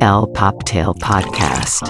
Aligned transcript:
El 0.00 0.26
Poptail 0.32 0.92
Podcast. 1.00 1.82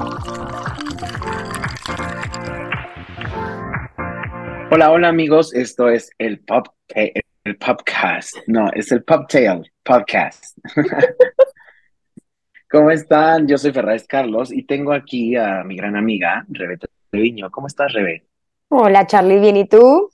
Hola, 4.71 4.91
hola 4.91 5.09
amigos, 5.09 5.55
esto 5.55 5.89
es 5.89 6.11
el 6.19 6.41
Pop 6.41 6.69
el 6.89 7.57
Popcast. 7.59 8.37
No, 8.47 8.71
es 8.73 8.93
el 8.93 9.05
Poptail 9.05 9.71
Podcast. 9.83 10.59
¿Cómo 12.71 12.91
están? 12.91 13.47
Yo 13.47 13.59
soy 13.59 13.73
Ferraz 13.73 14.07
Carlos 14.07 14.52
y 14.52 14.65
tengo 14.65 14.93
aquí 14.93 15.37
a 15.37 15.63
mi 15.65 15.77
gran 15.77 15.97
amiga, 15.97 16.47
Rebe 16.49 16.79
Treviño. 17.11 17.51
¿Cómo 17.51 17.66
estás, 17.66 17.93
Rebe? 17.93 18.27
Hola, 18.69 19.07
Charlie, 19.07 19.38
¿bien 19.41 19.57
y 19.57 19.69
tú? 19.69 20.11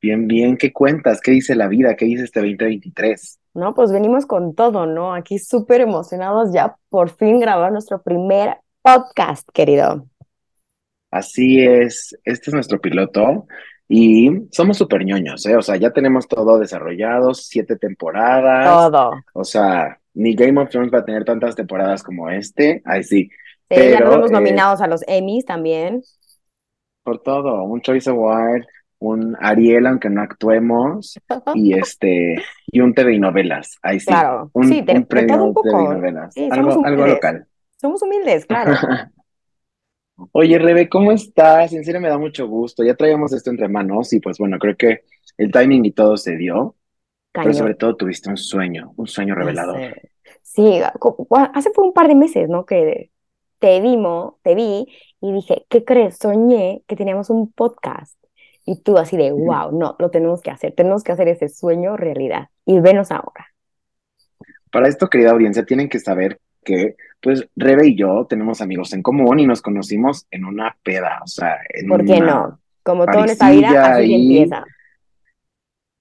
Bien, 0.00 0.26
bien. 0.26 0.56
¿Qué 0.56 0.72
cuentas? 0.72 1.20
¿Qué 1.20 1.30
dice 1.30 1.54
la 1.54 1.68
vida? 1.68 1.96
¿Qué 1.96 2.04
dice 2.04 2.24
este 2.24 2.40
2023? 2.40 3.40
No, 3.54 3.72
pues 3.74 3.92
venimos 3.92 4.26
con 4.26 4.54
todo, 4.54 4.84
¿no? 4.84 5.14
Aquí 5.14 5.38
súper 5.38 5.80
emocionados 5.80 6.52
ya 6.52 6.76
por 6.88 7.10
fin 7.10 7.38
grabar 7.38 7.70
nuestro 7.70 8.02
primer 8.02 8.58
podcast, 8.82 9.48
querido. 9.52 10.06
Así 11.10 11.64
es, 11.64 12.18
este 12.24 12.50
es 12.50 12.54
nuestro 12.54 12.80
piloto 12.80 13.46
y 13.88 14.48
somos 14.50 14.76
súper 14.76 15.04
ñoños, 15.04 15.46
¿eh? 15.46 15.56
O 15.56 15.62
sea, 15.62 15.76
ya 15.76 15.92
tenemos 15.92 16.26
todo 16.26 16.58
desarrollado, 16.58 17.32
siete 17.32 17.76
temporadas. 17.76 18.66
Todo. 18.66 19.12
O 19.34 19.44
sea, 19.44 20.00
ni 20.14 20.34
Game 20.34 20.60
of 20.60 20.70
Thrones 20.70 20.92
va 20.92 20.98
a 20.98 21.04
tener 21.04 21.24
tantas 21.24 21.54
temporadas 21.54 22.02
como 22.02 22.30
este, 22.30 22.82
ahí 22.84 23.04
sí. 23.04 23.30
Sí, 23.70 23.76
ya 23.76 23.98
Pero, 23.98 24.06
nos 24.06 24.14
hemos 24.16 24.30
eh, 24.30 24.34
nominados 24.34 24.80
a 24.80 24.88
los 24.88 25.02
Emmys 25.06 25.44
también. 25.44 26.02
Por 27.04 27.22
todo, 27.22 27.62
un 27.62 27.80
Choice 27.82 28.10
Award, 28.10 28.64
un 28.98 29.36
Ariel, 29.40 29.86
aunque 29.86 30.10
no 30.10 30.22
actuemos, 30.22 31.18
y 31.54 31.78
este, 31.78 32.42
y 32.74 32.80
un 32.80 32.92
TV 32.92 33.14
y 33.14 33.18
novelas, 33.20 33.78
ahí 33.82 34.00
sí. 34.00 34.06
Claro, 34.06 34.50
Un, 34.52 34.68
sí, 34.68 34.82
de- 34.82 34.94
un 34.94 35.00
de 35.00 35.06
premio 35.06 35.36
todo 35.36 35.44
un 35.44 35.54
TV 35.54 35.72
novelas. 35.94 36.34
Sí, 36.34 36.48
algo, 36.50 37.06
local. 37.06 37.46
Somos 37.80 38.02
humildes, 38.02 38.46
claro. 38.46 38.72
Oye, 40.32 40.58
Rebe, 40.58 40.88
¿cómo 40.88 41.12
estás? 41.12 41.72
En 41.72 41.84
serio 41.84 42.00
me 42.00 42.08
da 42.08 42.18
mucho 42.18 42.48
gusto. 42.48 42.82
Ya 42.84 42.96
traíamos 42.96 43.32
esto 43.32 43.50
entre 43.50 43.68
manos 43.68 44.12
y 44.12 44.18
pues 44.20 44.38
bueno, 44.38 44.58
creo 44.58 44.76
que 44.76 45.04
el 45.38 45.52
timing 45.52 45.84
y 45.84 45.92
todo 45.92 46.16
se 46.16 46.36
dio, 46.36 46.74
pero 47.32 47.52
sobre 47.52 47.74
todo 47.74 47.96
tuviste 47.96 48.30
un 48.30 48.36
sueño, 48.36 48.92
un 48.96 49.06
sueño 49.06 49.36
revelador. 49.36 49.94
Sí, 50.42 50.80
hace 51.54 51.70
fue 51.72 51.84
un 51.84 51.92
par 51.92 52.08
de 52.08 52.16
meses, 52.16 52.48
¿no? 52.48 52.66
Que 52.66 53.10
te 53.60 53.80
vimos, 53.80 54.34
te 54.42 54.54
vi 54.56 54.86
y 55.20 55.32
dije, 55.32 55.64
¿qué 55.68 55.84
crees? 55.84 56.18
Soñé 56.18 56.82
que 56.88 56.96
teníamos 56.96 57.30
un 57.30 57.52
podcast. 57.52 58.18
Y 58.66 58.80
tú 58.82 58.98
así 58.98 59.16
de, 59.16 59.30
wow, 59.30 59.72
no, 59.78 59.94
lo 59.98 60.10
tenemos 60.10 60.40
que 60.40 60.50
hacer, 60.50 60.72
tenemos 60.74 61.04
que 61.04 61.12
hacer 61.12 61.28
ese 61.28 61.48
sueño 61.48 61.96
realidad. 61.96 62.48
Y 62.66 62.80
venos 62.80 63.10
ahora. 63.10 63.52
Para 64.70 64.88
esto, 64.88 65.08
querida 65.08 65.30
audiencia, 65.30 65.64
tienen 65.64 65.88
que 65.88 66.00
saber 66.00 66.40
que 66.64 66.96
pues 67.20 67.46
Rebe 67.56 67.88
y 67.88 67.96
yo 67.96 68.26
tenemos 68.28 68.60
amigos 68.60 68.92
en 68.92 69.02
común 69.02 69.38
y 69.38 69.46
nos 69.46 69.62
conocimos 69.62 70.26
en 70.30 70.44
una 70.44 70.76
peda, 70.82 71.20
o 71.22 71.26
sea, 71.26 71.58
en 71.72 71.88
¿Por 71.88 72.04
qué 72.04 72.14
una 72.14 72.26
no? 72.26 72.60
Como 72.82 73.06
todo 73.06 73.24
en 73.24 73.30
esta 73.30 73.50
vida, 73.50 73.94
así 73.94 74.14
empieza. 74.14 74.64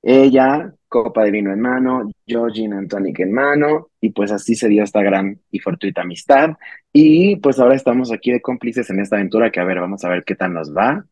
Ella, 0.02 0.74
copa 0.90 1.24
de 1.24 1.32
vino 1.32 1.54
en 1.54 1.62
mano, 1.62 2.12
yo 2.26 2.48
gin 2.48 2.74
and 2.74 2.90
tonic 2.90 3.20
en 3.20 3.32
mano, 3.32 3.88
y 4.02 4.10
pues 4.10 4.34
así 4.34 4.56
se 4.56 4.68
dio 4.68 4.84
esta 4.84 5.02
gran 5.02 5.40
y 5.50 5.60
fortuita 5.60 6.02
amistad. 6.02 6.58
Y 6.92 7.38
pues 7.38 7.58
ahora 7.60 7.76
estamos 7.76 8.12
aquí 8.12 8.32
de 8.32 8.42
cómplices 8.42 8.90
en 8.90 9.00
esta 9.00 9.16
aventura 9.16 9.50
que 9.50 9.62
a 9.62 9.64
ver, 9.64 9.80
vamos 9.80 10.04
a 10.04 10.10
ver 10.10 10.26
qué 10.26 10.36
tal 10.36 10.54
nos 10.54 10.76
va. 10.76 11.06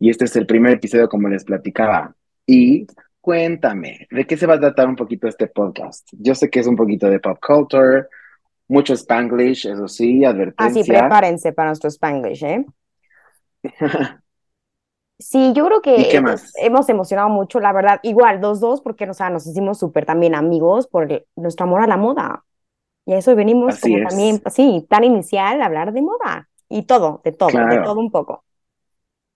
Y 0.00 0.08
este 0.08 0.24
es 0.24 0.36
el 0.36 0.46
primer 0.46 0.72
episodio 0.72 1.10
como 1.10 1.28
les 1.28 1.44
platicaba. 1.44 2.14
Y 2.46 2.86
cuéntame, 3.28 4.06
¿de 4.10 4.26
qué 4.26 4.38
se 4.38 4.46
va 4.46 4.54
a 4.54 4.58
tratar 4.58 4.88
un 4.88 4.96
poquito 4.96 5.28
este 5.28 5.48
podcast? 5.48 6.08
Yo 6.12 6.34
sé 6.34 6.48
que 6.48 6.60
es 6.60 6.66
un 6.66 6.76
poquito 6.76 7.10
de 7.10 7.20
pop 7.20 7.38
culture, 7.46 8.06
mucho 8.68 8.94
spanglish, 8.94 9.66
eso 9.66 9.86
sí, 9.86 10.24
Así, 10.24 10.24
advertencia. 10.24 10.98
prepárense 11.00 11.52
para 11.52 11.68
nuestro 11.68 11.90
Spanglish, 11.90 12.42
¿eh? 12.44 12.64
Sí, 15.18 15.52
yo 15.54 15.66
creo 15.66 15.82
que 15.82 15.96
¿Y 15.96 16.08
qué 16.08 16.16
hemos- 16.16 16.88
emocionado 16.88 17.28
mucho, 17.28 17.60
la 17.60 17.74
verdad. 17.74 18.00
Igual, 18.02 18.40
dos, 18.40 18.60
dos, 18.60 18.80
porque 18.80 19.04
o 19.10 19.12
sea, 19.12 19.28
nos 19.28 19.46
hicimos 19.46 19.78
súper 19.78 20.06
también 20.06 20.34
amigos 20.34 20.86
por 20.86 21.12
el- 21.12 21.26
nuestro 21.36 21.66
amor 21.66 21.82
a 21.82 21.86
la 21.86 21.98
moda. 21.98 22.44
Y 23.04 23.12
a 23.12 23.18
eso 23.18 23.36
venimos 23.36 23.74
Así 23.74 23.92
como 23.92 24.04
es. 24.04 24.08
también, 24.08 24.42
sí, 24.50 24.86
tan 24.88 25.04
inicial, 25.04 25.60
a 25.60 25.66
hablar 25.66 25.92
de 25.92 26.00
moda. 26.00 26.48
Y 26.70 26.84
todo, 26.84 27.20
de 27.24 27.32
todo, 27.32 27.48
de 27.48 27.78
todo 27.82 28.00
un 28.00 28.10
poco. 28.10 28.44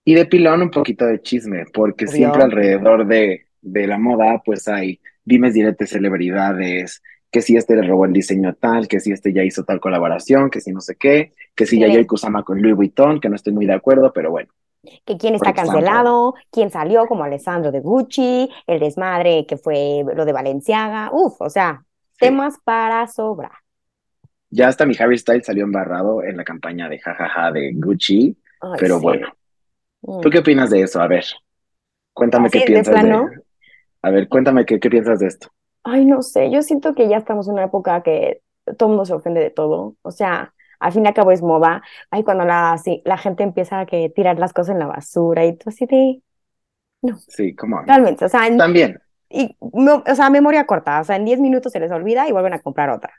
Y 0.03 0.15
de 0.15 0.25
pilón 0.25 0.63
un 0.63 0.71
poquito 0.71 1.05
de 1.05 1.21
chisme, 1.21 1.67
porque 1.75 2.07
siempre 2.07 2.43
alrededor 2.43 3.07
de, 3.07 3.47
de 3.63 3.87
la 3.87 3.99
moda, 3.99 4.43
pues 4.45 4.69
hay 4.69 5.01
dimes 5.25 5.55
diretes 5.55 5.91
celebridades, 5.91 7.03
que 7.31 7.41
si 7.43 7.57
este 7.57 7.77
le 7.77 7.83
robó 7.89 8.05
el 8.05 8.13
diseño 8.13 8.55
tal, 8.55 8.89
que 8.89 9.01
si 9.01 9.13
este 9.13 9.33
ya 9.33 9.43
hizo 9.45 9.65
tal 9.65 9.81
colaboración, 9.81 10.51
que 10.51 10.61
si 10.61 10.73
no 10.73 10.81
sé 10.81 10.97
qué, 10.97 11.33
que 11.55 11.67
si 11.67 11.77
Sí. 11.77 11.81
Yayoi 11.81 12.07
Kusama 12.07 12.43
con 12.45 12.61
Louis 12.61 12.75
Vuitton, 12.77 13.21
que 13.21 13.29
no 13.31 13.37
estoy 13.37 13.53
muy 13.55 13.67
de 13.67 13.75
acuerdo, 13.75 14.13
pero 14.13 14.31
bueno. 14.31 14.51
Que 15.07 15.17
quién 15.17 15.35
está 15.37 15.55
cancelado, 15.55 16.35
quién 16.51 16.71
salió, 16.71 17.07
como 17.07 17.25
Alessandro 17.25 17.71
de 17.73 17.81
Gucci, 17.81 18.51
el 18.67 18.81
desmadre 18.81 19.47
que 19.47 19.57
fue 19.57 20.05
lo 20.15 20.25
de 20.25 20.33
Balenciaga. 20.33 21.11
Uf, 21.13 21.41
o 21.41 21.49
sea, 21.49 21.85
Sí. 22.19 22.27
temas 22.27 22.59
para 22.65 23.07
sobra. 23.07 23.51
Ya 24.51 24.69
hasta 24.69 24.85
mi 24.85 24.95
Harry 24.99 25.17
Styles 25.19 25.47
salió 25.47 25.65
embarrado 25.65 26.23
en 26.23 26.37
la 26.37 26.45
campaña 26.45 26.89
de 26.89 26.99
jajaja 26.99 27.53
de 27.53 27.73
Gucci, 27.75 28.37
Ay, 28.61 28.71
pero 28.79 28.97
sí. 28.99 29.03
bueno. 29.03 29.29
Mm. 30.03 30.21
¿Tú 30.21 30.31
qué 30.31 30.39
opinas 30.41 30.71
de 30.71 30.83
eso? 30.83 31.01
A 31.01 31.07
ver, 31.09 31.25
cuéntame 32.13 32.49
Así, 32.49 32.59
qué 32.61 32.67
piensas 32.67 32.95
de... 32.95 33.01
plano. 33.01 33.31
A 34.03 34.11
ver, 34.11 34.29
cuéntame 34.29 34.65
qué, 34.67 34.79
qué 34.81 34.91
piensas 34.91 35.19
de 35.21 35.27
esto. 35.29 35.49
Ay, 35.85 36.05
no 36.05 36.23
sé, 36.23 36.51
yo 36.51 36.63
siento 36.63 36.95
que 36.95 37.09
ya 37.09 37.17
estamos 37.17 37.47
en 37.49 37.55
una 37.55 37.65
época 37.65 38.03
que 38.03 38.43
todo 38.79 38.89
el 38.89 38.91
mundo 38.91 39.05
se 39.05 39.15
ofende 39.15 39.41
de 39.41 39.51
todo. 39.51 39.97
O 40.03 40.11
sea, 40.11 40.55
al 40.79 40.93
fin 40.93 41.05
y 41.05 41.09
al 41.09 41.15
cabo 41.15 41.33
es 41.33 41.43
moda. 41.43 41.83
Ay, 42.11 42.23
cuando 42.25 42.45
la, 42.45 42.77
sí, 42.83 43.03
la 43.05 43.19
gente 43.19 43.43
empieza 43.43 43.81
a 43.81 43.87
que 43.87 44.09
tirar 44.11 44.39
las 44.39 44.53
cosas 44.53 44.75
en 44.75 44.79
la 44.81 44.87
basura 44.87 45.45
y 45.45 45.57
tú 45.57 45.71
así 45.71 45.87
de, 45.87 46.23
Sí, 47.29 47.55
cómo. 47.55 47.83
realmente, 47.83 48.25
o 48.25 48.29
sea, 48.29 48.47
en- 48.47 48.59
También. 48.59 48.99
y, 49.29 49.57
no, 49.73 50.05
o 50.07 50.15
sea, 50.15 50.31
memoria 50.31 50.67
corta, 50.67 51.01
o 51.01 51.05
sea, 51.05 51.17
en 51.17 51.25
10 51.25 51.41
minutos 51.41 51.73
se 51.73 51.81
les 51.81 51.91
olvida 51.91 52.29
y 52.29 52.33
vuelven 52.33 52.53
a 52.55 52.61
comprar 52.61 52.91
otra. 52.91 53.13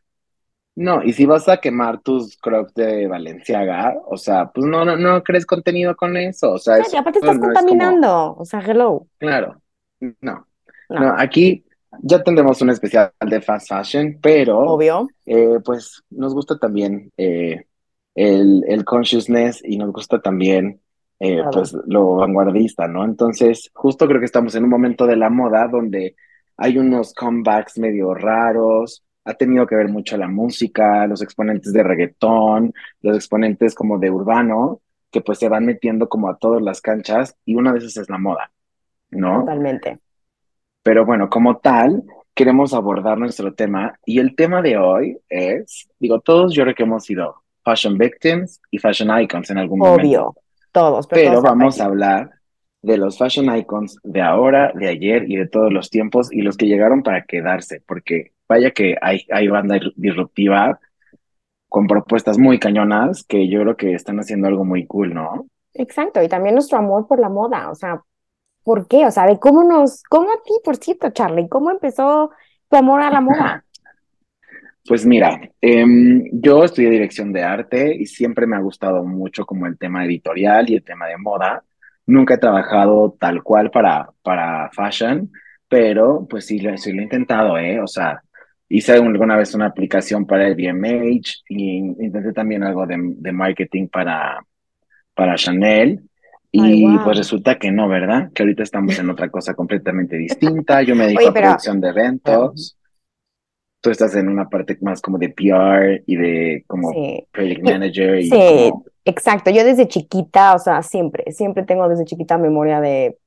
No, 0.76 1.04
y 1.04 1.14
si 1.14 1.26
vas 1.26 1.48
a 1.50 1.58
quemar 1.58 2.02
tus 2.02 2.36
crocs 2.38 2.74
de 2.74 3.08
Valenciaga, 3.08 3.94
o 4.08 4.18
sea, 4.18 4.52
pues 4.52 4.66
no, 4.66 4.84
no, 4.86 4.98
no 4.98 5.22
crees 5.22 5.46
contenido 5.46 5.96
con 5.96 6.18
eso, 6.18 6.54
o 6.54 6.58
sea, 6.58 6.78
Sí, 6.78 6.82
eso 6.84 6.96
y 6.96 7.00
aparte 7.00 7.20
estás 7.20 7.38
no 7.38 7.52
es 7.52 7.54
como- 7.54 7.54
contaminando, 7.54 8.36
o 8.36 8.46
sea, 8.46 8.60
hello. 8.62 9.08
claro, 9.20 9.62
no, 10.22 10.48
No, 10.94 11.00
no, 11.00 11.16
aquí 11.18 11.64
ya 12.02 12.24
tendremos 12.24 12.62
un 12.62 12.70
especial 12.70 13.12
de 13.26 13.42
fast 13.42 13.68
fashion, 13.70 14.20
pero 14.22 14.60
obvio. 14.60 15.08
eh, 15.26 15.60
pues 15.64 16.04
nos 16.10 16.34
gusta 16.34 16.58
también 16.58 17.12
eh, 17.18 17.66
el, 18.16 18.64
el 18.68 18.86
consciousness 18.86 19.62
y 19.64 19.78
nos 19.78 19.92
gusta 19.92 20.22
también 20.22 20.82
eh, 21.20 21.42
pues 21.52 21.74
lo 21.88 22.16
vanguardista, 22.16 22.88
¿no? 22.88 23.06
Entonces, 23.06 23.72
justo 23.74 24.08
creo 24.08 24.20
que 24.20 24.26
estamos 24.26 24.56
en 24.56 24.64
un 24.66 24.70
momento 24.70 25.06
de 25.06 25.16
la 25.16 25.30
moda 25.30 25.68
donde 25.68 26.16
hay 26.58 26.78
unos 26.78 27.14
comebacks 27.14 27.78
medio 27.80 28.14
raros, 28.14 29.04
ha 29.26 29.34
tenido 29.36 29.66
que 29.66 29.76
ver 29.76 29.88
mucho 29.88 30.18
la 30.18 30.28
música, 30.28 31.08
los 31.08 31.22
exponentes 31.22 31.72
de 31.72 31.84
reggaetón, 31.84 32.74
los 33.02 33.16
exponentes 33.16 33.74
como 33.74 33.98
de 33.98 34.12
urbano, 34.12 34.82
que 35.12 35.22
pues 35.22 35.40
se 35.40 35.48
van 35.48 35.66
metiendo 35.66 36.10
como 36.10 36.30
a 36.30 36.38
todas 36.38 36.62
las 36.62 36.82
canchas 36.82 37.36
y 37.46 37.56
una 37.56 37.72
de 37.72 37.80
esas 37.80 37.98
es 37.98 38.10
la 38.10 38.18
moda, 38.18 38.52
¿no? 39.12 39.42
Totalmente. 39.42 40.00
Pero 40.84 41.06
bueno, 41.06 41.30
como 41.30 41.58
tal, 41.58 42.04
queremos 42.34 42.74
abordar 42.74 43.18
nuestro 43.18 43.54
tema 43.54 43.98
y 44.06 44.20
el 44.20 44.36
tema 44.36 44.62
de 44.62 44.78
hoy 44.78 45.18
es, 45.30 45.90
digo, 46.00 46.20
todos 46.20 46.54
yo 46.54 46.64
creo 46.64 46.76
que 46.76 46.84
hemos 46.84 47.06
sido 47.06 47.36
fashion 47.64 47.98
victims 47.98 48.62
y 48.70 48.78
fashion 48.78 49.18
icons 49.22 49.50
en 49.50 49.58
algún 49.58 49.80
momento, 49.80 50.02
Obvio. 50.02 50.36
Todos, 50.72 51.08
pero, 51.08 51.22
pero 51.22 51.32
todos 51.32 51.44
vamos 51.44 51.80
a 51.80 51.86
hablar 51.86 52.32
de 52.82 52.98
los 52.98 53.18
fashion 53.18 53.56
icons 53.56 53.98
de 54.04 54.22
ahora, 54.22 54.74
de 54.76 54.90
ayer 54.90 55.24
y 55.30 55.38
de 55.38 55.48
todos 55.48 55.72
los 55.72 55.90
tiempos 55.90 56.32
y 56.32 56.42
los 56.42 56.58
que 56.58 56.68
llegaron 56.68 57.02
para 57.02 57.24
quedarse, 57.24 57.82
porque 57.88 58.34
vaya 58.48 58.72
que 58.72 58.98
hay, 59.02 59.26
hay 59.32 59.48
banda 59.48 59.80
disruptiva 59.96 60.80
con 61.70 61.88
propuestas 61.88 62.38
muy 62.38 62.60
cañonas 62.60 63.24
que 63.24 63.48
yo 63.48 63.62
creo 63.62 63.78
que 63.78 63.94
están 63.94 64.20
haciendo 64.20 64.48
algo 64.48 64.66
muy 64.66 64.86
cool, 64.86 65.14
¿no? 65.14 65.48
Exacto, 65.74 66.22
y 66.22 66.28
también 66.28 66.56
nuestro 66.56 66.78
amor 66.78 67.08
por 67.08 67.20
la 67.20 67.30
moda, 67.30 67.72
o 67.72 67.76
sea, 67.76 68.04
¿por 68.64 68.88
qué? 68.88 69.06
O 69.06 69.12
sea, 69.12 69.26
de 69.26 69.40
cómo 69.40 69.64
nos, 69.64 70.04
cómo 70.04 70.32
a 70.32 70.42
ti, 70.44 70.54
por 70.64 70.78
cierto, 70.78 71.10
Charlie, 71.12 71.50
cómo 71.50 71.72
empezó 71.72 72.32
tu 72.70 72.78
amor 72.78 73.02
a 73.02 73.12
la 73.12 73.22
moda. 73.22 73.66
Pues 74.86 75.06
mira, 75.06 75.40
em, 75.62 76.26
yo 76.34 76.66
estudié 76.66 76.90
dirección 76.90 77.32
de 77.32 77.42
arte 77.42 77.96
y 77.96 78.06
siempre 78.06 78.46
me 78.46 78.58
ha 78.58 78.60
gustado 78.60 79.06
mucho 79.06 79.46
como 79.46 79.66
el 79.66 79.78
tema 79.78 80.04
editorial 80.04 80.70
y 80.70 80.76
el 80.76 80.84
tema 80.84 81.08
de 81.08 81.18
moda. 81.18 81.64
Nunca 82.06 82.34
he 82.34 82.38
trabajado 82.38 83.16
tal 83.18 83.44
cual 83.44 83.72
para, 83.72 84.10
para 84.22 84.70
fashion, 84.72 85.32
pero 85.70 86.28
pues 86.30 86.46
sí, 86.48 86.60
sí 86.76 86.92
lo 86.92 87.00
he 87.00 87.04
intentado, 87.04 87.58
¿eh? 87.58 87.80
O 87.80 87.88
sea, 87.88 88.22
hice 88.68 88.92
alguna 88.92 89.38
vez 89.38 89.56
una 89.56 89.68
aplicación 89.68 90.26
para 90.26 90.48
el 90.48 90.56
BMH 90.56 91.44
y 91.48 91.78
intenté 91.78 92.34
también 92.34 92.64
algo 92.64 92.86
de, 92.86 92.98
de 93.00 93.32
marketing 93.32 93.88
para, 93.88 94.46
para 95.14 95.36
Chanel. 95.36 96.10
Ay, 96.56 96.76
Y 96.76 96.98
wow. 96.98 97.00
pues 97.00 97.18
resulta 97.18 97.58
que 97.58 97.72
no, 97.72 97.88
¿verdad? 97.90 98.32
Que 98.34 98.44
ahorita 98.44 98.64
estamos 98.64 98.98
en 99.00 99.10
otra 99.10 99.30
cosa 99.32 99.56
completamente 99.56 100.18
distinta. 100.18 100.84
Yo 100.84 100.96
me 100.96 101.08
dedico 101.08 101.20
Oye, 101.20 101.30
a 101.30 101.34
pero 101.34 101.48
producción 101.48 101.82
de 101.82 101.90
eventos. 101.90 102.78
Tú 103.82 103.90
estás 103.92 104.16
en 104.16 104.30
una 104.30 104.50
parte 104.50 104.78
más 104.82 105.02
como 105.02 105.18
de 105.20 105.30
PR 105.30 106.04
y 106.08 106.16
de 106.16 106.64
como 106.68 106.96
sí. 106.96 107.28
project 107.32 107.62
manager 107.64 108.20
y 108.20 108.32
Sí, 108.32 108.38
como, 108.42 108.86
exacto. 109.06 109.52
Yo 109.52 109.64
desde 109.66 109.88
chiquita, 109.88 110.56
o 110.56 110.60
sea, 110.60 110.84
siempre, 110.84 111.32
siempre 111.34 111.64
tengo 111.64 111.90
desde 111.90 112.06
chiquita 112.06 112.38
memoria 112.38 112.80
de, 112.82 113.20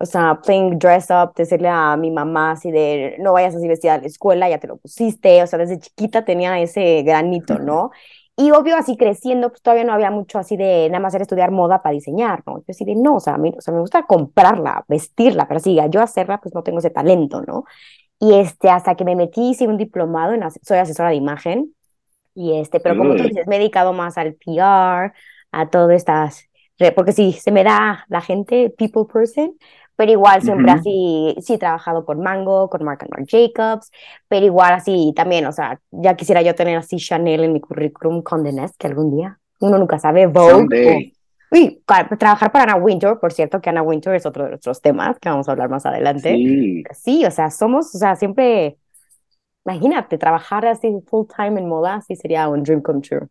o 0.00 0.06
sea, 0.06 0.40
playing 0.42 0.78
dress 0.78 1.08
up, 1.10 1.34
decirle 1.36 1.68
a 1.68 1.96
mi 1.96 2.10
mamá 2.10 2.52
así 2.52 2.70
de, 2.72 3.16
no 3.20 3.32
vayas 3.34 3.54
así 3.56 3.68
vestida 3.68 3.94
a 3.94 3.98
la 4.00 4.06
escuela, 4.06 4.48
ya 4.50 4.58
te 4.60 4.68
lo 4.68 4.78
pusiste, 4.78 5.42
o 5.42 5.46
sea, 5.48 5.58
desde 5.58 5.78
chiquita 5.80 6.24
tenía 6.24 6.60
ese 6.60 7.02
granito, 7.04 7.58
¿no? 7.58 7.90
Y 8.36 8.50
obvio, 8.50 8.76
así 8.76 8.96
creciendo, 8.96 9.50
pues 9.50 9.62
todavía 9.62 9.84
no 9.84 9.92
había 9.92 10.10
mucho 10.10 10.38
así 10.40 10.56
de 10.56 10.88
nada 10.90 11.00
más 11.00 11.14
era 11.14 11.22
estudiar 11.22 11.52
moda 11.52 11.82
para 11.82 11.92
diseñar, 11.94 12.42
¿no? 12.46 12.58
Yo 12.58 12.64
así 12.68 12.84
de, 12.84 12.96
no, 12.96 13.16
o 13.16 13.20
sea, 13.20 13.34
a 13.34 13.38
mí, 13.38 13.52
o 13.56 13.60
sea, 13.60 13.72
me 13.72 13.80
gusta 13.80 14.06
comprarla, 14.06 14.84
vestirla, 14.88 15.46
pero 15.46 15.60
sí, 15.60 15.78
yo 15.90 16.02
hacerla, 16.02 16.40
pues 16.40 16.52
no 16.54 16.62
tengo 16.64 16.80
ese 16.80 16.90
talento, 16.90 17.42
¿no? 17.42 17.64
Y 18.18 18.34
este, 18.34 18.70
hasta 18.70 18.96
que 18.96 19.04
me 19.04 19.14
metí, 19.16 19.50
hice 19.50 19.68
un 19.68 19.76
diplomado 19.76 20.32
en, 20.34 20.42
soy 20.62 20.78
asesora 20.78 21.10
de 21.10 21.16
imagen, 21.16 21.74
y 22.34 22.58
este, 22.58 22.80
pero 22.80 22.96
como 22.96 23.14
tú 23.16 23.22
Uy. 23.22 23.28
dices, 23.28 23.46
me 23.46 23.56
he 23.56 23.58
dedicado 23.60 23.92
más 23.92 24.18
al 24.18 24.34
PR, 24.34 25.12
a 25.52 25.70
todas 25.70 25.96
estas, 25.96 26.48
porque 26.96 27.12
sí, 27.12 27.32
se 27.32 27.52
me 27.52 27.62
da 27.64 28.04
la 28.08 28.20
gente, 28.20 28.70
people 28.76 29.04
person, 29.12 29.56
pero 29.96 30.10
igual 30.12 30.42
siempre 30.42 30.72
así, 30.72 31.34
sí 31.40 31.54
he 31.54 31.58
trabajado 31.58 32.04
con 32.04 32.20
Mango, 32.20 32.68
con 32.68 32.84
Marc 32.84 33.02
and 33.02 33.10
Marc 33.12 33.28
Jacobs, 33.28 33.90
pero 34.28 34.44
igual 34.46 34.74
así 34.74 35.12
también, 35.14 35.46
o 35.46 35.52
sea, 35.52 35.80
ya 35.90 36.14
quisiera 36.16 36.42
yo 36.42 36.54
tener 36.54 36.76
así 36.76 36.96
Chanel 36.96 37.44
en 37.44 37.52
mi 37.52 37.60
currículum 37.60 38.22
con 38.22 38.42
Nest, 38.42 38.76
que 38.78 38.86
algún 38.86 39.16
día, 39.16 39.38
uno 39.60 39.78
nunca 39.78 39.98
sabe, 39.98 40.26
Vogue. 40.26 41.12
Uy, 41.50 41.82
trabajar 42.18 42.50
para 42.50 42.72
Anna 42.72 42.82
Wintour, 42.82 43.20
por 43.20 43.32
cierto, 43.32 43.60
que 43.60 43.70
Anna 43.70 43.82
Wintour 43.82 44.16
es 44.16 44.26
otro 44.26 44.44
de 44.44 44.50
nuestros 44.50 44.80
temas 44.80 45.18
que 45.20 45.28
vamos 45.28 45.48
a 45.48 45.52
hablar 45.52 45.68
más 45.68 45.86
adelante. 45.86 46.34
Sí, 46.34 46.84
Sí, 46.92 47.24
o 47.24 47.30
sea, 47.30 47.50
somos, 47.50 47.94
o 47.94 47.98
sea, 47.98 48.16
siempre, 48.16 48.76
imagínate, 49.64 50.18
trabajar 50.18 50.66
así 50.66 50.88
full 51.06 51.26
time 51.36 51.60
en 51.60 51.68
moda, 51.68 52.00
sí 52.00 52.16
sería 52.16 52.48
un 52.48 52.62
dream 52.64 52.82
come 52.82 53.00
true. 53.00 53.28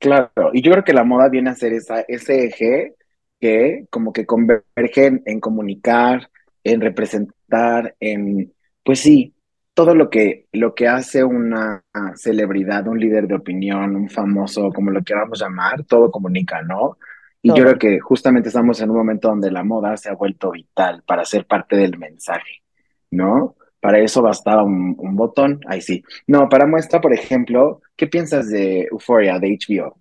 claro. 0.00 0.30
Y 0.52 0.62
yo 0.62 0.72
creo 0.72 0.84
que 0.84 0.92
la 0.92 1.04
moda 1.04 1.28
viene 1.28 1.50
a 1.50 1.54
ser 1.54 1.72
esa, 1.72 2.00
ese 2.00 2.46
eje 2.46 2.96
que 3.40 3.86
como 3.90 4.12
que 4.12 4.26
converge 4.26 5.22
en, 5.24 5.40
comunicar, 5.40 6.30
en 6.64 6.80
representar, 6.80 7.96
en, 8.00 8.52
pues 8.84 9.00
sí, 9.00 9.34
todo 9.74 9.94
lo 9.94 10.10
que, 10.10 10.46
lo 10.52 10.74
que 10.74 10.88
hace 10.88 11.24
una 11.24 11.84
celebridad, 12.16 12.86
un 12.88 13.00
líder 13.00 13.26
de 13.28 13.36
opinión, 13.36 13.96
un 13.96 14.10
famoso, 14.10 14.70
como 14.72 14.90
lo 14.90 15.02
queramos 15.02 15.40
llamar, 15.40 15.84
todo 15.84 16.10
comunica, 16.10 16.62
¿no? 16.62 16.98
Y 17.42 17.54
yo 17.54 17.64
creo 17.64 17.78
que 17.78 18.00
justamente 18.00 18.48
estamos 18.50 18.80
en 18.80 18.90
un 18.90 18.96
momento 18.96 19.28
donde 19.28 19.50
la 19.50 19.64
moda 19.64 19.96
se 19.96 20.10
ha 20.10 20.14
vuelto 20.14 20.50
vital 20.50 21.02
para 21.06 21.24
ser 21.24 21.46
parte 21.46 21.76
del 21.76 21.98
mensaje, 21.98 22.62
¿no? 23.10 23.56
Para 23.80 23.98
eso 24.00 24.20
bastaba 24.22 24.62
un, 24.62 24.94
un 24.98 25.16
botón, 25.16 25.60
ahí 25.66 25.80
sí. 25.80 26.04
No, 26.26 26.48
para 26.50 26.66
muestra, 26.66 27.00
por 27.00 27.14
ejemplo, 27.14 27.80
¿qué 27.96 28.06
piensas 28.08 28.50
de 28.50 28.82
Euphoria, 28.90 29.38
de 29.38 29.48
HBO? 29.48 29.98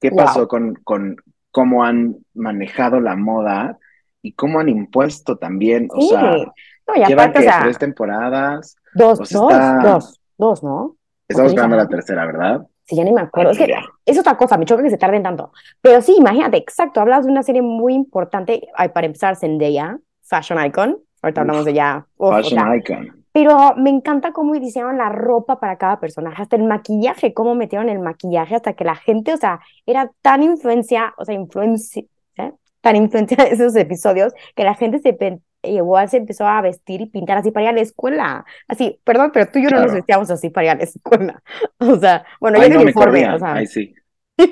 ¿Qué 0.00 0.10
Wow. 0.10 0.16
pasó 0.16 0.46
con, 0.48 0.74
con 0.84 1.16
cómo 1.54 1.84
han 1.84 2.16
manejado 2.34 2.98
la 2.98 3.14
moda 3.14 3.78
y 4.22 4.32
cómo 4.32 4.58
han 4.58 4.68
impuesto 4.68 5.38
también? 5.38 5.88
O 5.94 6.00
Sí, 6.00 6.08
sea, 6.08 6.20
no, 6.22 6.96
y 6.96 7.04
llevan 7.04 7.30
aparte, 7.30 7.38
o 7.38 7.42
que 7.42 7.48
sea, 7.48 7.62
tres 7.62 7.78
temporadas, 7.78 8.76
dos, 8.92 9.20
o 9.20 9.24
sea, 9.24 9.40
dos, 9.40 9.52
está, 9.52 9.78
dos, 9.78 10.20
dos, 10.36 10.64
¿no? 10.64 10.96
estamos 11.28 11.52
esperando 11.52 11.76
la 11.76 11.86
tercera, 11.88 12.26
¿verdad? 12.26 12.66
Sí, 12.86 12.96
ya 12.96 13.04
ni 13.04 13.12
me 13.12 13.20
acuerdo. 13.20 13.52
Es 13.52 13.58
que 13.58 13.72
es 14.04 14.18
otra 14.18 14.36
cosa, 14.36 14.58
me 14.58 14.66
choca 14.66 14.82
que 14.82 14.90
se 14.90 14.98
tarden 14.98 15.22
tanto. 15.22 15.52
Pero 15.80 16.02
sí, 16.02 16.16
imagínate, 16.18 16.56
exacto, 16.56 17.00
hablas 17.00 17.24
de 17.24 17.30
una 17.30 17.44
serie 17.44 17.62
muy 17.62 17.94
importante. 17.94 18.68
Ay, 18.74 18.88
para 18.88 19.06
empezar, 19.06 19.36
Zendaya, 19.36 19.98
Fashion 20.22 20.62
Icon. 20.66 20.98
Ahorita 21.22 21.40
hablamos 21.42 21.64
de 21.64 21.70
ella. 21.70 22.06
Uf, 22.16 22.36
o 22.36 22.36
fashion 22.36 22.60
sea, 22.60 22.76
icon. 22.76 23.23
Pero 23.34 23.74
me 23.76 23.90
encanta 23.90 24.32
cómo 24.32 24.54
diseñaban 24.54 24.96
la 24.96 25.08
ropa 25.08 25.58
para 25.58 25.76
cada 25.76 25.98
personaje, 25.98 26.40
hasta 26.40 26.54
el 26.54 26.62
maquillaje, 26.62 27.34
cómo 27.34 27.56
metieron 27.56 27.88
el 27.88 27.98
maquillaje 27.98 28.54
hasta 28.54 28.74
que 28.74 28.84
la 28.84 28.94
gente, 28.94 29.32
o 29.32 29.36
sea, 29.36 29.58
era 29.86 30.08
tan 30.22 30.44
influencia, 30.44 31.12
o 31.18 31.24
sea, 31.24 31.34
influencia, 31.34 32.04
¿eh? 32.36 32.52
tan 32.80 32.94
influencia 32.94 33.36
de 33.36 33.50
esos 33.50 33.74
episodios 33.74 34.32
que 34.54 34.62
la 34.62 34.76
gente 34.76 35.00
se 35.00 35.12
igual 35.64 36.08
se 36.08 36.18
empezó 36.18 36.46
a 36.46 36.60
vestir 36.60 37.00
y 37.00 37.06
pintar 37.06 37.38
así 37.38 37.50
para 37.50 37.64
ir 37.64 37.70
a 37.70 37.72
la 37.72 37.80
escuela. 37.80 38.44
Así, 38.68 39.00
perdón, 39.02 39.32
pero 39.34 39.50
tú 39.50 39.58
y 39.58 39.64
yo 39.64 39.70
no 39.70 39.78
nos 39.78 39.86
Claro. 39.86 39.94
vestíamos 39.94 40.30
así 40.30 40.50
para 40.50 40.66
ir 40.66 40.70
a 40.70 40.74
la 40.76 40.84
escuela. 40.84 41.42
O 41.78 41.98
sea, 41.98 42.24
bueno, 42.40 42.62
yo 42.62 42.68
no, 42.68 42.76
me 42.76 42.84
uniforme, 42.84 43.28
o 43.34 43.38
sea. 43.40 43.54
Ay, 43.54 43.66
sí. 43.66 43.94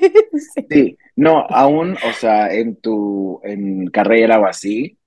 Sí. 0.54 0.66
Sí, 0.68 0.98
no, 1.14 1.46
aún, 1.50 1.92
o 1.92 2.12
sea, 2.14 2.52
en 2.52 2.76
tu 2.76 3.40
en 3.44 3.86
carrera 3.88 4.40
o 4.40 4.46
así, 4.46 4.98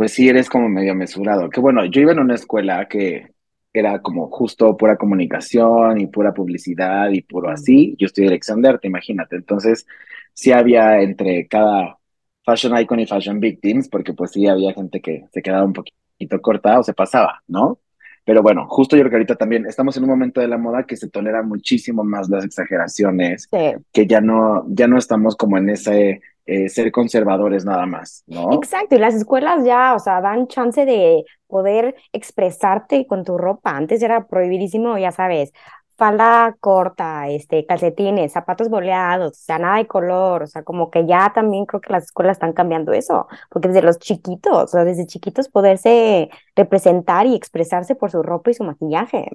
pues 0.00 0.14
sí 0.14 0.26
eres 0.30 0.48
como 0.48 0.66
medio 0.70 0.94
mesurado. 0.94 1.50
Que 1.50 1.60
bueno, 1.60 1.84
yo 1.84 2.00
iba 2.00 2.12
en 2.12 2.20
una 2.20 2.34
escuela 2.34 2.88
que 2.88 3.34
era 3.70 4.00
como 4.00 4.30
justo 4.30 4.74
pura 4.74 4.96
comunicación 4.96 6.00
y 6.00 6.06
pura 6.06 6.32
publicidad 6.32 7.10
y 7.10 7.20
puro 7.20 7.50
así. 7.50 7.96
Yo 7.98 8.06
estudié 8.06 8.28
dirección 8.30 8.62
de 8.62 8.70
arte, 8.70 8.88
imagínate. 8.88 9.36
Entonces, 9.36 9.86
sí 10.32 10.52
había 10.52 11.02
entre 11.02 11.46
cada 11.48 11.98
fashion 12.46 12.78
icon 12.80 13.00
y 13.00 13.06
fashion 13.06 13.40
victims, 13.40 13.90
porque 13.90 14.14
pues 14.14 14.30
sí 14.30 14.46
había 14.46 14.72
gente 14.72 15.02
que 15.02 15.26
se 15.34 15.42
quedaba 15.42 15.66
un 15.66 15.74
poquito 15.74 16.40
corta 16.40 16.78
o 16.78 16.82
se 16.82 16.94
pasaba, 16.94 17.42
¿no? 17.46 17.78
Pero 18.24 18.40
bueno, 18.42 18.66
justo 18.70 18.96
yo 18.96 19.02
creo 19.02 19.10
que 19.10 19.16
ahorita 19.16 19.36
también 19.36 19.66
estamos 19.66 19.98
en 19.98 20.04
un 20.04 20.08
momento 20.08 20.40
de 20.40 20.48
la 20.48 20.56
moda 20.56 20.84
que 20.84 20.96
se 20.96 21.10
tolera 21.10 21.42
muchísimo 21.42 22.04
más 22.04 22.30
las 22.30 22.46
exageraciones 22.46 23.50
Sí. 23.52 23.74
que 23.92 24.06
ya 24.06 24.22
no, 24.22 24.64
ya 24.68 24.86
no 24.86 24.96
estamos 24.96 25.36
como 25.36 25.58
en 25.58 25.68
ese 25.68 26.22
eh, 26.50 26.68
ser 26.68 26.90
conservadores 26.90 27.64
nada 27.64 27.86
más, 27.86 28.24
¿no? 28.26 28.52
Exacto, 28.52 28.96
y 28.96 28.98
las 28.98 29.14
escuelas 29.14 29.64
ya, 29.64 29.94
o 29.94 30.00
sea, 30.00 30.20
dan 30.20 30.48
chance 30.48 30.84
de 30.84 31.24
poder 31.46 31.94
expresarte 32.12 33.06
con 33.06 33.22
tu 33.24 33.38
ropa. 33.38 33.76
Antes 33.76 34.02
era 34.02 34.26
prohibidísimo, 34.26 34.98
ya 34.98 35.12
sabes, 35.12 35.52
falda 35.96 36.56
corta, 36.58 37.28
este, 37.28 37.64
calcetines, 37.66 38.32
zapatos 38.32 38.68
boleados, 38.68 39.30
o 39.30 39.44
sea, 39.44 39.60
nada 39.60 39.76
de 39.76 39.86
color, 39.86 40.42
o 40.42 40.46
sea, 40.48 40.64
como 40.64 40.90
que 40.90 41.06
ya 41.06 41.30
también 41.32 41.66
creo 41.66 41.80
que 41.80 41.92
las 41.92 42.06
escuelas 42.06 42.34
están 42.34 42.52
cambiando 42.52 42.92
eso, 42.92 43.28
porque 43.48 43.68
desde 43.68 43.82
los 43.82 44.00
chiquitos, 44.00 44.64
o 44.64 44.66
sea, 44.66 44.82
desde 44.82 45.06
chiquitos 45.06 45.48
poderse 45.48 46.30
representar 46.56 47.26
y 47.26 47.36
expresarse 47.36 47.94
por 47.94 48.10
su 48.10 48.24
ropa 48.24 48.50
y 48.50 48.54
su 48.54 48.64
maquillaje. 48.64 49.28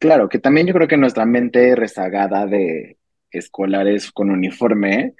Claro, 0.00 0.28
que 0.28 0.40
también 0.40 0.66
yo 0.66 0.74
creo 0.74 0.88
que 0.88 0.96
nuestra 0.96 1.24
mente 1.24 1.76
rezagada 1.76 2.46
de 2.46 2.98
escolares 3.30 4.10
con 4.10 4.30
uniforme 4.30 5.14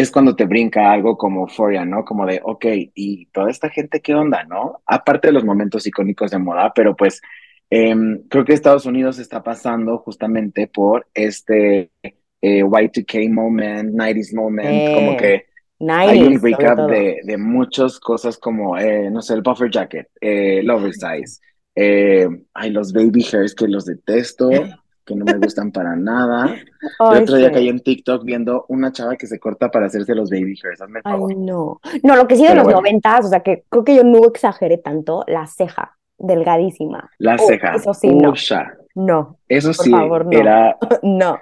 es 0.00 0.10
cuando 0.10 0.36
te 0.36 0.44
brinca 0.44 0.92
algo 0.92 1.16
como 1.16 1.40
Euphoria, 1.40 1.86
¿no? 1.86 2.04
Como 2.04 2.26
de, 2.26 2.38
ok, 2.44 2.66
¿y 2.94 3.26
toda 3.32 3.50
esta 3.50 3.70
gente 3.70 4.00
qué 4.00 4.14
onda, 4.14 4.44
no? 4.44 4.82
Aparte 4.84 5.28
de 5.28 5.32
los 5.32 5.42
momentos 5.42 5.86
icónicos 5.86 6.30
de 6.30 6.38
moda, 6.38 6.70
pero 6.74 6.94
pues 6.94 7.22
em, 7.70 8.20
creo 8.28 8.44
que 8.44 8.52
Estados 8.52 8.84
Unidos 8.84 9.18
está 9.18 9.42
pasando 9.42 9.96
justamente 9.96 10.66
por 10.66 11.06
este 11.14 11.90
eh, 12.02 12.62
Y2K 12.62 13.32
moment, 13.32 13.94
90s 13.94 14.34
moment, 14.34 14.94
como 14.94 15.12
Eh, 15.12 15.16
que 15.16 15.46
hay 15.88 16.22
un 16.22 16.34
90s, 16.34 16.40
sobre 16.40 16.52
recap 16.52 16.90
de, 16.90 17.20
de 17.24 17.38
muchas 17.38 17.98
cosas 17.98 18.36
como, 18.36 18.76
eh, 18.76 19.10
no 19.10 19.22
sé, 19.22 19.32
el 19.32 19.42
puffer 19.42 19.70
jacket, 19.70 20.08
eh, 20.20 20.58
el 20.58 20.68
oversize, 20.68 21.40
eh, 21.74 22.28
ay, 22.52 22.70
los 22.70 22.92
baby 22.92 23.24
hairs 23.32 23.54
que 23.54 23.66
los 23.66 23.86
detesto, 23.86 24.50
que 25.06 25.16
no 25.16 25.26
me 25.26 25.38
gustan 25.38 25.72
para 25.72 25.96
nada. 25.96 26.56
El 27.08 27.18
Ay, 27.18 27.22
otro 27.22 27.36
día 27.36 27.52
caí 27.52 27.68
sí. 27.68 27.70
en 27.70 27.80
TikTok 27.80 28.24
viendo 28.24 28.66
una 28.68 28.92
chava 28.92 29.16
que 29.16 29.26
se 29.28 29.40
corta 29.40 29.70
para 29.70 29.86
hacerse 29.86 30.14
los 30.14 30.30
baby 30.30 30.58
hairs, 30.62 30.82
hazme 30.82 31.00
el 31.00 31.04
Ay, 31.04 31.08
favor. 31.08 31.36
no. 31.36 31.80
No, 32.02 32.16
lo 32.16 32.26
que 32.26 32.36
sí 32.36 32.44
de 32.46 32.54
Pero 32.54 32.56
los 32.56 32.66
bueno, 32.66 32.68
noventas, 32.68 33.26
o 33.26 33.28
sea, 33.28 33.40
que 33.42 33.64
creo 33.68 33.84
que 33.84 33.94
yo 33.96 34.04
no 34.04 34.24
exageré 34.26 34.78
tanto, 34.78 35.24
la 35.28 35.46
ceja, 35.46 35.96
delgadísima. 36.18 37.10
la 37.18 37.36
Oh, 37.36 37.38
ceja, 37.38 37.72
eso 37.72 37.94
sí, 37.94 38.14
no. 38.14 38.32
usha, 38.32 38.74
No, 38.94 39.40
eso 39.48 39.72
por 39.74 39.86
sí, 39.86 39.90
favor, 39.90 40.26
no. 40.26 40.32
era, 40.40 40.76
No. 41.02 41.40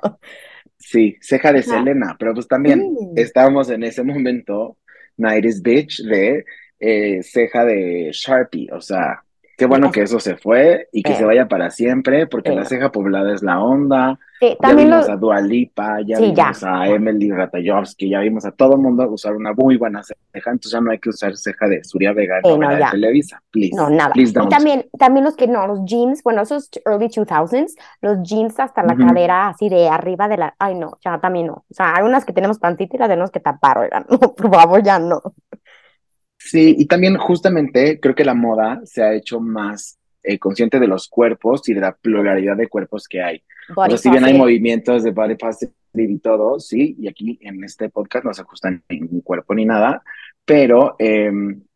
sí, 0.78 1.16
ceja 1.20 1.52
de. 1.52 1.62
Selena, 1.62 2.16
pero 2.18 2.34
pues 2.34 2.48
también 2.48 2.94
estábamos 3.14 3.70
en 3.70 3.84
ese 3.84 4.02
momento, 4.02 4.78
90s 5.16 5.62
bitch, 5.62 6.02
de 6.02 6.44
eh, 6.78 7.22
ceja 7.22 7.64
de 7.64 8.10
Sharpie, 8.12 8.68
o 8.72 8.80
sea, 8.80 9.24
Qué 9.56 9.66
bueno 9.66 9.90
que 9.92 10.02
eso 10.02 10.18
se 10.20 10.36
fue 10.36 10.88
y 10.92 11.02
que 11.02 11.12
Sí. 11.12 11.18
se 11.18 11.24
vaya 11.24 11.46
para 11.48 11.70
siempre, 11.70 12.26
porque 12.26 12.50
Sí, 12.50 12.56
la 12.56 12.64
ceja 12.64 12.90
poblada 12.90 13.32
es 13.32 13.42
la 13.42 13.62
onda. 13.62 14.18
Sí, 14.40 14.48
Ya 14.50 14.56
también 14.68 14.88
vimos 14.90 15.06
lo, 15.06 15.12
a 15.14 15.16
Dua 15.16 15.40
Lipa, 15.40 16.00
ya 16.04 16.16
sí, 16.18 16.34
ya. 16.34 16.44
vimos 16.44 16.64
a 16.64 16.88
Emily 16.88 17.30
Ratajkowski, 17.30 18.10
ya 18.10 18.18
vimos 18.20 18.44
a 18.44 18.50
todo 18.50 18.72
el 18.74 18.80
mundo 18.80 19.08
usar 19.08 19.34
una 19.36 19.52
muy 19.54 19.76
buena 19.76 20.02
ceja, 20.02 20.50
entonces 20.50 20.72
ya 20.72 20.80
no 20.80 20.90
hay 20.90 20.98
que 20.98 21.08
usar 21.08 21.36
ceja 21.36 21.68
de 21.68 21.82
Surya 21.84 22.12
Vega 22.12 22.40
Sí, 22.42 22.58
no, 22.58 22.68
de 22.68 22.78
ya. 22.80 22.90
Televisa. 22.90 23.40
Please, 23.50 23.76
No, 23.76 23.88
nada. 23.88 24.12
please 24.12 24.32
Y 24.38 24.48
también, 24.48 24.86
también 24.98 25.24
los 25.24 25.36
que 25.36 25.46
no, 25.46 25.66
los 25.68 25.84
jeans, 25.84 26.22
bueno, 26.24 26.42
esos 26.42 26.68
early 26.84 27.08
2000s, 27.08 27.76
los 28.02 28.18
jeans 28.22 28.58
hasta 28.58 28.82
la 28.82 28.94
Ujú. 28.94 29.06
cadera, 29.06 29.48
así 29.48 29.68
de 29.68 29.88
arriba 29.88 30.26
de 30.28 30.36
la, 30.36 30.54
ay 30.58 30.74
no, 30.74 30.98
ya 31.02 31.18
también 31.20 31.46
no. 31.46 31.64
O 31.70 31.74
sea, 31.74 31.94
hay 31.96 32.02
unas 32.04 32.24
que 32.24 32.32
tenemos 32.32 32.58
pancita 32.58 32.96
y 32.96 32.98
las 32.98 33.08
tenemos 33.08 33.30
que 33.30 33.40
tapar, 33.40 33.78
oigan, 33.78 34.04
no, 34.10 34.18
por 34.34 34.50
favor, 34.52 34.82
ya 34.82 34.98
no. 34.98 35.22
Sí, 36.46 36.74
y 36.78 36.86
también 36.86 37.16
justamente 37.16 37.98
creo 38.00 38.14
que 38.14 38.24
la 38.24 38.34
moda 38.34 38.80
se 38.84 39.02
ha 39.02 39.14
hecho 39.14 39.40
más 39.40 39.98
eh, 40.22 40.38
consciente 40.38 40.78
de 40.78 40.86
los 40.86 41.08
cuerpos 41.08 41.68
y 41.68 41.74
de 41.74 41.80
la 41.80 41.92
pluralidad 41.92 42.56
de 42.56 42.68
cuerpos 42.68 43.08
que 43.08 43.22
hay. 43.22 43.42
O 43.70 43.74
Body 43.76 43.90
sea, 43.90 43.98
si 43.98 44.10
bien 44.10 44.24
hay 44.24 44.34
movimientos 44.34 45.02
de 45.02 45.10
body 45.10 45.36
positive 45.36 45.72
y 45.96 46.18
todo, 46.18 46.60
sí, 46.60 46.96
y 47.00 47.08
aquí 47.08 47.38
en 47.42 47.64
este 47.64 47.88
podcast 47.88 48.24
no 48.26 48.34
se 48.34 48.42
ajustan 48.42 48.82
ningún 48.90 49.22
cuerpo 49.22 49.54
ni 49.54 49.64
nada, 49.64 50.02
pero 50.44 50.96
eh, 50.98 51.30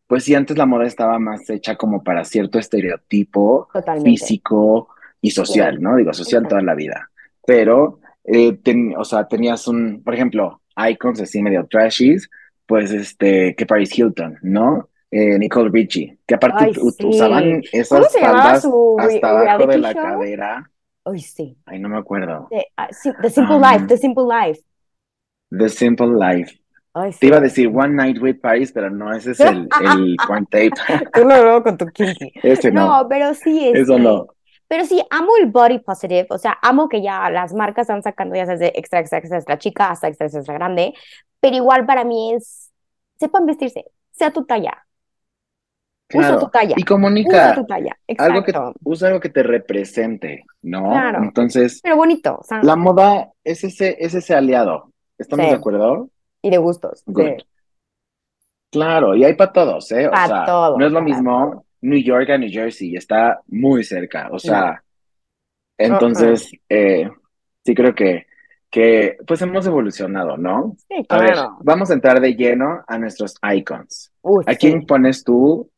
pues 0.05 0.23
sí, 0.23 0.35
antes 0.35 0.57
la 0.57 0.65
moda 0.67 0.85
estaba 0.85 1.17
más 1.19 1.49
hecha 1.49 1.75
como 1.75 2.03
para 2.03 2.23
cierto 2.25 2.59
estereotipo 2.59 3.69
Totalmente. 3.73 4.09
físico 4.09 4.89
y 5.21 5.31
social, 5.31 5.81
¿no? 5.81 5.95
Digo, 5.95 6.13
social 6.13 6.47
toda 6.47 6.61
la 6.61 6.75
vida. 6.75 7.09
Pero, 7.45 7.99
eh, 8.23 8.53
ten- 8.63 8.93
o 8.97 9.03
sea, 9.03 9.27
tenías 9.27 9.67
un, 9.67 10.01
por 10.03 10.13
ejemplo, 10.13 10.61
icons 10.89 11.21
así 11.21 11.41
medio 11.41 11.65
trashies, 11.67 12.29
pues 12.69 12.91
este, 12.93 13.55
que 13.57 13.67
Paris 13.67 13.97
Hilton, 13.97 14.39
¿no? 14.43 14.89
Eh, 15.11 15.39
Nicole 15.39 15.71
Richie, 15.73 16.19
que 16.27 16.35
aparte 16.35 16.65
Ay, 16.65 16.73
sí. 16.75 17.05
usaban 17.05 17.61
¿Cómo 17.89 18.07
esas 18.07 18.13
faldas 18.19 18.61
su 18.61 18.97
hasta 18.97 19.29
abajo 19.31 19.67
de 19.67 19.77
la 19.79 19.93
show? 19.93 20.01
cadera. 20.01 20.71
Ay, 21.05 21.19
sí. 21.21 21.57
Ay, 21.65 21.79
no 21.79 21.89
me 21.89 21.97
acuerdo. 21.97 22.47
Ah, 22.77 22.89
The 23.21 23.29
Simple 23.29 23.57
Um, 23.57 23.61
Life, 23.61 23.87
The 23.87 23.97
Simple 23.97 24.25
Life. 24.27 24.61
The 25.51 25.69
Simple 25.69 26.07
Life. 26.17 26.59
Ay, 26.93 27.11
Te 27.19 27.27
iba 27.27 27.37
a 27.37 27.41
decir 27.41 27.67
One 27.69 27.95
Night 27.95 28.19
with 28.21 28.39
Paris, 28.41 28.71
pero 28.71 28.89
no, 28.89 29.13
ese 29.13 29.31
es 29.31 29.43
el, 29.43 29.69
el 29.79 30.15
porn 30.27 30.45
tape. 30.47 30.75
Tú 31.13 31.21
lo 31.21 31.27
veo 31.43 31.63
con 31.63 31.77
tu 31.77 31.85
kinky. 31.87 32.31
Ese 32.43 32.71
no, 32.71 32.99
No, 33.01 33.07
pero 33.09 33.33
sí, 33.33 33.67
eso 33.73 33.97
este, 33.97 33.99
no. 33.99 34.27
Pero 34.69 34.85
sí, 34.85 35.03
amo 35.09 35.31
el 35.41 35.47
body 35.47 35.79
positive, 35.79 36.27
o 36.31 36.37
sea, 36.37 36.57
amo 36.61 36.89
que 36.89 37.01
ya 37.01 37.29
las 37.31 37.53
marcas 37.53 37.83
están 37.83 38.03
sacando 38.03 38.35
ya 38.35 38.45
desde 38.45 38.79
extra, 38.79 39.01
extra, 39.01 39.19
extra, 39.19 39.37
extra 39.39 39.57
chica 39.59 39.89
hasta 39.91 40.07
extra, 40.07 40.27
extra, 40.27 40.41
extra 40.41 40.55
grande, 40.55 40.93
pero 41.41 41.57
igual 41.57 41.85
para 41.87 42.05
mí 42.05 42.33
es, 42.35 42.71
sepan 43.19 43.45
vestirse, 43.47 43.85
sea 44.11 44.31
tu 44.31 44.45
talla, 44.45 44.85
usa 46.13 46.39
tu 46.39 46.49
talla, 46.49 46.75
Y 46.77 46.81
usa 46.81 46.87
comunica 46.87 47.55
tu 47.55 47.65
talla, 47.65 47.97
algo 48.17 48.43
que, 48.43 48.51
exacto, 48.51 48.73
usa 48.83 49.07
algo 49.09 49.19
que 49.19 49.29
te 49.29 49.43
represente, 49.43 50.45
¿no? 50.61 50.89
Claro. 50.91 51.23
Entonces, 51.23 51.79
pero 51.83 51.95
bonito, 51.97 52.37
o 52.39 52.43
sea, 52.43 52.61
la 52.63 52.75
moda 52.75 53.29
es 53.43 53.63
ese, 53.63 53.97
es 53.99 54.13
ese 54.13 54.35
aliado. 54.35 54.91
¿Estamos 55.17 55.45
Sí. 55.45 55.51
de 55.51 55.57
acuerdo? 55.57 56.09
y 56.41 56.49
de 56.51 56.57
gustos, 56.57 57.03
Good. 57.05 57.23
sí. 57.25 57.45
Claro, 58.71 59.15
y 59.15 59.23
hay 59.25 59.33
para 59.35 59.51
todos, 59.51 59.91
¿eh? 59.91 60.07
O 60.07 60.11
Pa' 60.11 60.27
sea, 60.27 60.45
todos, 60.45 60.77
no 60.77 60.85
es 60.85 60.91
lo 60.91 60.99
para 60.99 61.05
mismo. 61.05 61.65
New 61.81 61.99
York 62.01 62.29
a 62.29 62.37
New 62.37 62.49
Jersey, 62.51 62.95
está 62.95 63.39
muy 63.47 63.83
cerca. 63.83 64.29
O 64.31 64.39
sea, 64.39 64.83
entonces, 65.77 66.51
eh, 66.67 67.09
sí 67.65 67.73
creo 67.73 67.95
que, 67.95 68.25
que, 68.69 69.17
pues 69.25 69.41
hemos 69.41 69.65
evolucionado, 69.65 70.37
¿no? 70.37 70.75
Sí, 70.87 71.05
A 71.09 71.17
ver, 71.19 71.33
claro. 71.33 71.57
vamos 71.61 71.89
a 71.89 71.93
entrar 71.93 72.19
de 72.19 72.35
lleno 72.35 72.83
a 72.87 72.97
nuestros 72.97 73.35
icons. 73.53 74.11
¿A 74.45 74.51
sí. 74.53 74.57
quién 74.59 74.85
pones 74.85 75.23
tú, 75.23 75.71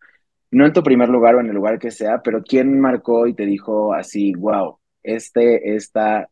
no 0.52 0.66
en 0.66 0.74
tu 0.74 0.84
primer 0.84 1.10
lugar 1.10 1.36
o 1.36 1.40
en 1.40 1.48
el 1.48 1.56
lugar 1.56 1.80
que 1.80 1.92
sea, 1.92 2.22
pero 2.24 2.44
quién 2.44 2.80
marcó 2.80 3.28
y 3.28 3.34
te 3.34 3.46
dijo 3.46 3.94
así, 3.94 4.34
wow, 4.34 4.80
este, 5.04 5.76
esta, 5.76 6.30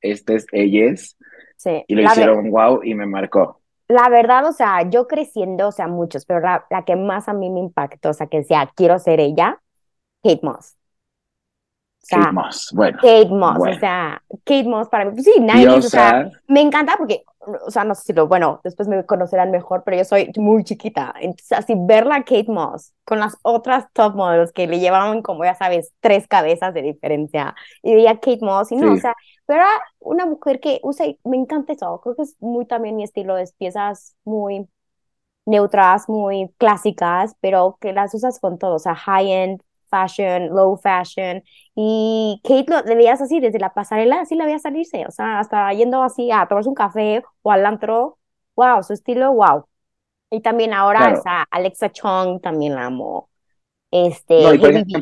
este 0.00 0.36
es 0.36 0.46
ellas, 0.52 1.16
Sí. 1.56 1.84
y 1.86 1.94
lo 1.94 2.02
La 2.02 2.12
hicieron 2.12 2.50
wow 2.50 2.80
y 2.82 2.94
me 2.94 3.04
marcó. 3.06 3.59
La 3.90 4.08
verdad, 4.08 4.46
o 4.46 4.52
sea, 4.52 4.88
yo 4.88 5.06
creciendo, 5.08 5.68
o 5.68 5.72
sea, 5.72 5.88
muchos, 5.88 6.24
pero 6.24 6.40
la, 6.40 6.64
la 6.70 6.84
que 6.84 6.96
más 6.96 7.28
a 7.28 7.32
mí 7.34 7.50
me 7.50 7.60
impactó, 7.60 8.10
o 8.10 8.12
sea, 8.14 8.26
que 8.28 8.38
decía, 8.38 8.72
quiero 8.76 8.98
ser 8.98 9.20
ella, 9.20 9.60
Kate 10.24 10.40
Moss. 10.44 10.76
O 12.02 12.06
sea, 12.06 12.18
Kate 12.20 12.32
Moss, 12.32 12.70
bueno, 12.74 12.98
Kate 13.00 13.28
Moss, 13.30 13.58
Bueno. 13.58 13.76
o 13.76 13.78
sea, 13.80 14.22
Kate 14.44 14.64
Moss 14.64 14.88
para 14.88 15.06
mí, 15.06 15.12
pues 15.12 15.24
sí, 15.24 15.32
90s, 15.40 15.84
o 15.86 15.90
sea, 15.90 16.12
diosa, 16.12 16.30
me 16.48 16.60
encanta 16.60 16.96
porque, 16.98 17.24
o 17.66 17.70
sea, 17.70 17.84
no 17.84 17.94
sé 17.94 18.02
si 18.04 18.12
lo, 18.12 18.28
bueno, 18.28 18.60
después 18.64 18.88
me 18.88 19.04
conocerán 19.06 19.50
mejor, 19.50 19.82
pero 19.84 19.96
yo 19.98 20.04
soy 20.04 20.30
muy 20.36 20.64
chiquita, 20.64 21.14
entonces 21.20 21.52
así 21.52 21.74
verla 21.78 22.16
a 22.16 22.24
Kate 22.24 22.46
Moss 22.48 22.92
con 23.04 23.20
las 23.20 23.36
otras 23.42 23.86
top 23.94 24.14
models 24.16 24.52
que 24.52 24.66
le 24.66 24.80
llevaban 24.80 25.22
como, 25.22 25.44
ya 25.44 25.54
sabes, 25.54 25.92
tres 26.00 26.28
cabezas 26.28 26.74
de 26.74 26.82
diferencia, 26.82 27.54
y 27.82 27.94
veía 27.94 28.14
Kate 28.20 28.40
Moss, 28.42 28.72
y 28.72 28.76
no, 28.76 28.92
o 28.92 28.96
Sí. 28.96 29.02
sea, 29.02 29.14
pero 29.46 29.60
era 29.62 29.70
una 30.00 30.26
mujer 30.26 30.60
que 30.60 30.80
usa, 30.82 31.06
y 31.06 31.18
me 31.24 31.36
encanta 31.38 31.72
eso, 31.74 32.00
creo 32.02 32.16
que 32.16 32.22
es 32.22 32.36
muy 32.40 32.66
también 32.66 32.96
mi 32.96 33.04
estilo, 33.04 33.38
es 33.38 33.52
piezas 33.54 34.16
muy 34.24 34.68
neutras, 35.46 36.08
muy 36.08 36.50
clásicas, 36.58 37.34
pero 37.40 37.78
que 37.80 37.92
las 37.92 38.14
usas 38.14 38.38
con 38.40 38.58
todo, 38.58 38.76
o 38.76 38.78
sea, 38.78 38.94
high-end 38.94 39.62
fashion, 39.90 40.48
low 40.50 40.76
fashion, 40.78 41.42
y 41.74 42.40
Kate 42.44 42.66
lo 42.70 42.82
le 42.82 42.94
veías 42.96 43.20
así 43.20 43.40
desde 43.40 43.58
la 43.58 43.74
pasarela, 43.74 44.20
así 44.22 44.36
la 44.36 44.46
veías 44.46 44.62
salirse, 44.62 45.06
o 45.06 45.10
sea, 45.10 45.40
hasta 45.40 45.72
yendo 45.74 46.02
así 46.02 46.30
a 46.32 46.46
tomarse 46.48 46.68
un 46.70 46.74
café 46.74 47.22
o 47.42 47.52
al 47.52 47.66
antro, 47.66 48.18
wow, 48.56 48.82
su 48.82 48.92
estilo, 48.94 49.32
wow. 49.34 49.66
Y 50.30 50.40
también 50.42 50.74
ahora 50.74 51.10
Claro. 51.10 51.12
esa 51.12 51.44
Alexa 51.50 51.90
Chung, 51.92 52.40
también 52.40 52.74
la 52.76 52.86
amo. 52.86 53.30
Este, 53.90 54.34
No, 54.36 54.54
y 54.54 54.58
por 54.58 54.70
ejemplo, 54.70 55.00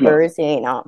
no. 0.62 0.85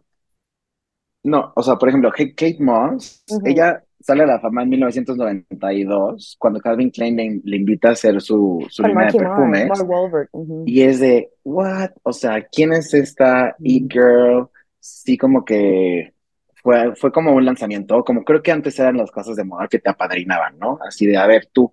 No, 1.23 1.53
o 1.55 1.63
sea, 1.63 1.77
por 1.77 1.89
ejemplo, 1.89 2.11
Kate 2.13 2.57
Moss, 2.61 3.27
ella 3.45 3.85
sale 4.01 4.23
a 4.23 4.27
la 4.27 4.41
fama 4.41 4.63
en 4.63 4.71
1992, 4.71 6.37
cuando 6.39 6.61
Calvin 6.61 6.91
Klein 6.91 7.17
le, 7.17 7.41
le 7.45 7.57
invita 7.57 7.89
a 7.89 7.93
hacer 7.93 8.21
su, 8.21 8.67
su 8.69 8.83
línea 8.83 9.07
de 9.07 9.19
Mark, 9.19 9.37
perfumes, 9.37 9.69
Mark 9.69 10.31
y 10.67 10.83
es 10.83 11.01
de, 11.01 11.31
what? 11.45 11.91
O 12.03 12.13
sea, 12.13 12.43
¿quién 12.51 12.73
es 12.73 12.95
esta 12.95 13.55
It 13.61 13.93
Girl? 13.93 14.49
Sí, 14.79 15.19
como 15.19 15.45
que 15.45 16.15
fue, 16.63 16.95
fue 16.97 17.13
como 17.13 17.33
un 17.33 17.45
lanzamiento, 17.45 18.03
como 18.05 18.25
creo 18.25 18.43
que 18.43 18.53
antes 18.53 18.79
eran 18.79 18.97
las 18.97 19.11
casas 19.11 19.37
de 19.37 19.45
moda 19.45 19.69
que 19.69 19.79
te 19.79 19.91
apadrinaban, 19.91 20.59
¿no? 20.59 20.79
Así 20.87 21.07
de, 21.07 21.17
a 21.17 21.27
ver, 21.27 21.49
tú, 21.53 21.73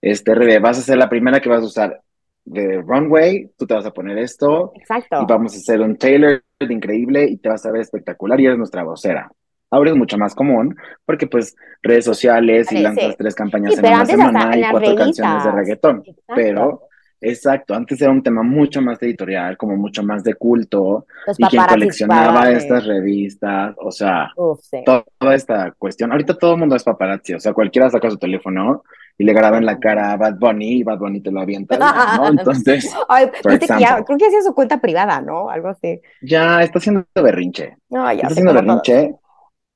este, 0.00 0.34
Rebe, 0.34 0.58
vas 0.58 0.78
a 0.78 0.82
ser 0.82 0.98
la 0.98 1.08
primera 1.08 1.40
que 1.40 1.48
vas 1.48 1.62
a 1.62 1.66
usar 1.66 2.00
de 2.44 2.82
runway, 2.82 3.50
tú 3.56 3.66
te 3.66 3.74
vas 3.74 3.86
a 3.86 3.92
poner 3.92 4.18
esto, 4.18 4.72
Exacto. 4.74 5.22
y 5.22 5.26
vamos 5.26 5.54
a 5.54 5.58
hacer 5.58 5.80
un 5.80 5.96
tailor 5.96 6.44
increíble 6.60 7.26
y 7.26 7.38
te 7.38 7.48
vas 7.48 7.64
a 7.64 7.70
ver 7.70 7.80
espectacular 7.82 8.38
y 8.40 8.46
eres 8.46 8.58
nuestra 8.58 8.82
vocera. 8.82 9.30
Ahora 9.74 9.90
es 9.90 9.96
mucho 9.96 10.16
más 10.16 10.34
común 10.34 10.76
porque 11.04 11.26
pues 11.26 11.56
redes 11.82 12.04
sociales 12.04 12.70
y 12.70 12.78
lanzas 12.78 13.16
tres 13.16 13.34
campañas 13.34 13.74
Sí, 13.74 13.80
en 13.80 13.86
una 13.86 14.06
semana 14.06 14.56
y 14.56 14.62
cuatro 14.70 14.94
canciones 14.94 15.44
de 15.44 15.50
reggaetón. 15.50 16.02
Exacto. 16.06 16.34
Pero, 16.34 16.82
exacto, 17.20 17.74
antes 17.74 18.00
era 18.00 18.12
un 18.12 18.22
tema 18.22 18.42
mucho 18.42 18.80
más 18.80 19.02
editorial, 19.02 19.56
como 19.56 19.76
mucho 19.76 20.04
más 20.04 20.22
de 20.22 20.34
culto 20.34 21.06
Los 21.26 21.40
y 21.40 21.44
quien 21.44 21.64
coleccionaba 21.64 22.50
estas 22.50 22.86
revistas, 22.86 23.74
o 23.78 23.90
sea, 23.90 24.30
Uf, 24.36 24.60
sí. 24.62 24.84
toda 24.84 25.34
esta 25.34 25.72
cuestión. 25.72 26.12
Ahorita 26.12 26.38
todo 26.38 26.52
el 26.52 26.60
mundo 26.60 26.76
es 26.76 26.84
paparazzi, 26.84 27.34
o 27.34 27.40
sea, 27.40 27.52
cualquiera 27.52 27.90
saca 27.90 28.08
su 28.10 28.18
teléfono 28.18 28.84
y 29.18 29.24
le 29.24 29.32
graba 29.32 29.58
en 29.58 29.66
la 29.66 29.78
cara 29.78 30.12
a 30.12 30.16
Bad 30.16 30.38
Bunny 30.38 30.78
y 30.78 30.82
Bad 30.82 30.98
Bunny 30.98 31.20
te 31.20 31.30
lo 31.30 31.40
avienta, 31.40 31.78
¿no? 31.78 32.28
Entonces, 32.28 32.92
Ay, 33.08 33.26
viste 33.44 33.66
que 33.66 33.80
ya, 33.80 34.02
creo 34.04 34.18
que 34.18 34.26
hacía 34.26 34.42
su 34.42 34.54
cuenta 34.54 34.80
privada, 34.80 35.20
¿no? 35.20 35.50
Algo 35.50 35.68
así. 35.68 36.00
ya 36.22 36.62
está 36.62 36.78
haciendo 36.78 37.04
berrinche. 37.14 37.76
No, 37.90 38.06
ya 38.06 38.22
Está 38.22 38.28
haciendo 38.28 38.52
todos. 38.52 39.20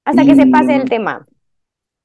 Hasta 0.08 0.24
que 0.24 0.34
se 0.34 0.46
pase 0.46 0.74
el 0.76 0.88
tema. 0.88 1.26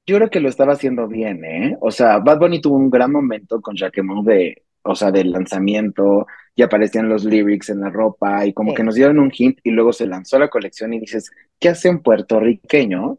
Yo 0.06 0.16
creo 0.16 0.28
que 0.28 0.40
lo 0.40 0.48
estaba 0.50 0.74
haciendo 0.74 1.08
bien, 1.08 1.44
¿eh? 1.44 1.76
O 1.80 1.90
sea, 1.90 2.18
Bad 2.18 2.38
Bunny 2.38 2.60
tuvo 2.60 2.76
un 2.76 2.90
gran 2.90 3.10
momento 3.10 3.60
con 3.62 3.74
Jacquemus 3.74 4.24
de, 4.26 4.62
o 4.82 4.94
sea, 4.94 5.10
del 5.10 5.30
lanzamiento, 5.30 6.26
y 6.54 6.62
aparecían 6.62 7.08
los 7.08 7.24
lyrics 7.24 7.70
en 7.70 7.80
la 7.80 7.88
ropa, 7.90 8.44
y 8.44 8.52
como 8.52 8.70
Sí. 8.70 8.76
que 8.76 8.84
nos 8.84 8.94
dieron 8.96 9.18
un 9.18 9.30
hint, 9.36 9.58
y 9.62 9.70
luego 9.70 9.92
se 9.94 10.06
lanzó 10.06 10.38
la 10.38 10.48
colección, 10.50 10.92
y 10.92 11.00
dices, 11.00 11.30
¿qué 11.58 11.70
hace 11.70 11.88
un 11.88 12.00
puertorriqueño 12.02 13.18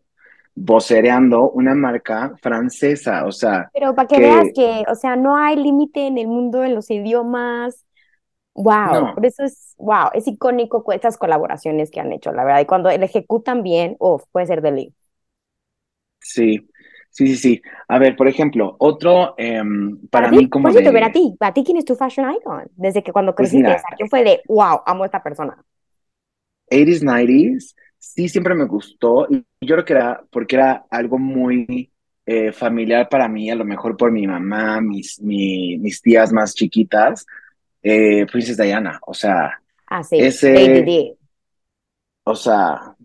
vocereando 0.53 1.49
una 1.51 1.73
marca 1.75 2.33
francesa? 2.41 3.25
O 3.25 3.31
sea, 3.31 3.69
Pero 3.73 3.93
para 3.95 4.07
que 4.07 4.15
que- 4.15 4.21
veas 4.21 4.47
que, 4.55 4.83
o 4.89 4.95
sea, 4.95 5.15
no 5.15 5.35
hay 5.35 5.55
límite 5.55 6.07
en 6.07 6.17
el 6.17 6.27
mundo 6.27 6.63
en 6.63 6.75
los 6.75 6.89
idiomas. 6.91 7.84
Wow, 8.55 9.09
No. 9.09 9.13
por 9.13 9.25
eso 9.25 9.43
es, 9.43 9.75
wow, 9.77 10.09
es 10.13 10.27
icónico 10.27 10.83
con 10.83 10.95
estas 10.95 11.17
colaboraciones 11.17 11.91
que 11.91 11.99
han 11.99 12.13
hecho, 12.13 12.31
la 12.31 12.45
verdad. 12.45 12.61
Y 12.61 12.65
cuando 12.65 12.89
le 12.89 13.05
ejecutan 13.05 13.63
bien, 13.63 13.97
uf, 13.99 14.23
puede 14.31 14.45
ser 14.47 14.61
deli. 14.61 14.93
sí, 16.19 16.67
sí, 17.09 17.27
sí, 17.27 17.35
sí. 17.37 17.61
A 17.87 17.99
ver, 17.99 18.15
por 18.15 18.27
ejemplo, 18.27 18.75
otro, 18.79 19.35
em, 19.37 19.99
para 20.09 20.31
ti, 20.31 20.39
mí 20.39 20.49
como 20.49 20.71
por 20.71 20.73
cierto, 20.73 20.91
de... 20.91 20.95
ver 20.95 21.03
a 21.03 21.11
ti, 21.11 21.35
¿a 21.39 21.53
ti 21.53 21.63
quién 21.63 21.77
es 21.77 21.85
tu 21.85 21.95
fashion 21.95 22.31
icon? 22.33 22.69
Desde 22.75 23.03
que 23.03 23.11
cuando 23.13 23.35
Pues 23.35 23.51
creciste, 23.51 23.71
mira. 23.71 23.75
o 23.75 23.79
sea, 23.79 23.95
¿quién 23.95 24.09
fue 24.09 24.23
de, 24.23 24.41
wow, 24.47 24.81
amo 24.85 25.03
a 25.03 25.07
esta 25.07 25.23
persona? 25.23 25.63
80s, 26.71 27.03
90s, 27.03 27.75
sí 27.97 28.29
siempre 28.29 28.55
me 28.55 28.65
gustó. 28.65 29.27
Y 29.29 29.45
yo 29.61 29.75
creo 29.75 29.85
que 29.85 29.93
era 29.93 30.23
porque 30.31 30.55
era 30.55 30.85
algo 30.89 31.17
muy 31.17 31.91
eh, 32.25 32.51
familiar 32.51 33.07
para 33.09 33.27
mí, 33.27 33.49
a 33.51 33.55
lo 33.55 33.65
mejor 33.65 33.97
por 33.97 34.11
mi 34.11 34.25
mamá, 34.27 34.81
mis, 34.81 35.21
mi- 35.21 35.77
mis 35.77 36.01
tías 36.01 36.31
más 36.33 36.53
chiquitas, 36.55 37.25
eh, 37.85 38.25
Princess 38.31 38.57
Diana. 38.57 38.99
O 39.05 39.13
sea, 39.13 39.59
Ah, 39.87 40.03
sí, 40.03 40.17
Ese- 40.19 40.53
D. 40.83 41.17
o 42.23 42.35
sea, 42.35 42.95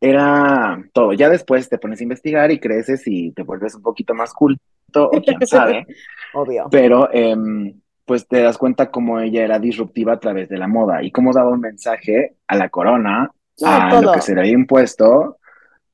era 0.00 0.82
todo. 0.92 1.12
Ya 1.12 1.28
después 1.28 1.68
te 1.68 1.78
pones 1.78 2.00
a 2.00 2.02
investigar 2.04 2.50
y 2.50 2.58
creces 2.58 3.02
y 3.06 3.32
te 3.32 3.42
vuelves 3.42 3.74
un 3.74 3.82
poquito 3.82 4.14
más 4.14 4.32
culto, 4.32 4.60
o 5.04 5.10
quién 5.22 5.38
sabe, 5.46 5.86
Obvio. 6.34 6.68
pero 6.70 7.12
em, 7.12 7.80
pues 8.04 8.26
te 8.26 8.40
das 8.42 8.58
cuenta 8.58 8.90
cómo 8.90 9.20
ella 9.20 9.44
era 9.44 9.58
disruptiva 9.58 10.14
a 10.14 10.20
través 10.20 10.48
de 10.48 10.58
la 10.58 10.66
moda 10.68 11.02
y 11.02 11.10
cómo 11.12 11.32
daba 11.32 11.50
un 11.50 11.60
mensaje 11.60 12.36
a 12.46 12.56
la 12.56 12.68
corona, 12.70 13.30
a 13.64 14.00
lo 14.00 14.12
que 14.12 14.20
se 14.22 14.34
le 14.34 14.40
había 14.40 14.52
impuesto 14.54 15.38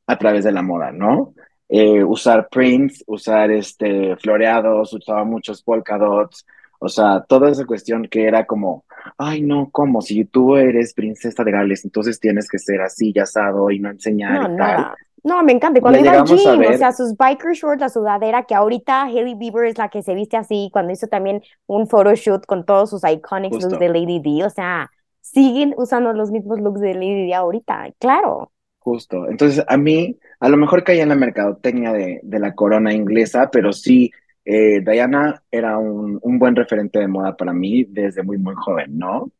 a 0.07 0.17
través 0.19 0.45
de 0.45 0.53
la 0.53 0.63
moda, 0.63 0.91
¿no? 0.93 1.35
Eh, 1.69 2.03
usar 2.03 2.49
prints, 2.49 3.05
usar 3.07 3.51
este 3.51 4.17
floreados, 4.17 4.93
usaba 4.95 5.25
muchos 5.25 5.63
polka 5.63 5.99
dots, 5.99 6.47
o 6.79 6.89
sea, 6.89 7.25
toda 7.29 7.51
esa 7.51 7.67
cuestión 7.67 8.05
que 8.09 8.27
era 8.27 8.47
como, 8.47 8.85
ay 9.19 9.43
no, 9.43 9.71
¿cómo? 9.71 10.01
Si 10.03 10.25
tú 10.25 10.57
eres 10.57 10.95
princesa 10.95 11.45
de 11.45 11.53
Gales, 11.53 11.85
entonces 11.85 12.21
tienes 12.21 12.49
que 12.49 12.59
ser 12.59 12.81
así, 12.83 13.13
ya 13.13 13.25
asado 13.25 13.71
y 13.71 13.79
no 13.81 13.91
enseñar 13.91 14.43
No, 14.43 14.47
y 14.47 14.49
tal. 14.57 14.87
nada. 14.87 14.95
No, 15.25 15.43
me 15.43 15.53
encanta. 15.53 15.81
Cuando 15.81 15.99
iba 16.01 16.13
al 16.13 16.25
gym, 16.25 16.65
o 16.65 16.73
sea, 16.75 16.93
sus 16.93 17.17
biker 17.17 17.53
shorts, 17.53 17.81
la 17.81 17.89
sudadera, 17.89 18.45
que 18.45 18.55
ahorita 18.55 19.03
Hailey 19.05 19.35
Bieber 19.35 19.67
es 19.67 19.77
la 19.79 19.89
que 19.89 20.03
se 20.03 20.15
viste 20.15 20.37
así, 20.37 20.71
cuando 20.73 20.93
hizo 20.93 21.09
también 21.09 21.43
un 21.67 21.89
photoshoot 21.89 22.47
con 22.47 22.65
todos 22.65 22.91
sus 22.91 23.03
iconic 23.05 23.55
Justo. 23.55 23.59
looks 23.59 23.79
de 23.79 23.89
Lady 23.89 24.21
D, 24.21 24.45
o 24.45 24.51
sea, 24.51 24.91
siguen 25.21 25.75
usando 25.77 26.13
los 26.13 26.31
mismos 26.31 26.61
looks 26.61 26.81
de 26.81 26.95
Lady 26.95 27.27
D 27.27 27.35
ahorita, 27.35 27.91
claro. 27.99 28.53
Justo. 28.79 29.29
Entonces, 29.29 29.65
a 29.69 29.77
mí, 29.77 30.19
a 30.41 30.49
lo 30.49 30.57
mejor 30.57 30.85
caía 30.85 31.03
en 31.03 31.11
la 31.11 31.15
mercadotecnia 31.15 31.93
de, 31.93 32.21
de 32.23 32.39
la 32.39 32.55
corona 32.55 32.93
inglesa, 32.95 33.51
pero 33.51 33.73
sí, 33.73 34.11
eh, 34.49 34.81
Diana 34.83 35.43
era 35.51 35.79
un, 35.79 36.19
un 36.23 36.39
buen 36.41 36.57
referente 36.57 36.99
de 37.01 37.09
moda 37.09 37.37
para 37.37 37.53
mí 37.55 37.85
desde 37.85 38.23
muy, 38.25 38.39
muy 38.39 38.55
joven, 38.57 38.99
¿no? 38.99 39.33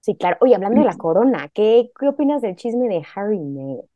Sí, 0.00 0.16
claro. 0.16 0.38
Oye, 0.40 0.54
hablando 0.54 0.80
de 0.80 0.86
la 0.86 0.94
Mm. 0.94 0.96
corona, 0.96 1.48
¿qué, 1.52 1.90
qué 1.98 2.08
opinas 2.08 2.40
del 2.42 2.56
chisme 2.56 2.88
de 2.88 3.02
Harry 3.14 3.36
y 3.36 3.40
Meghan? 3.40 3.86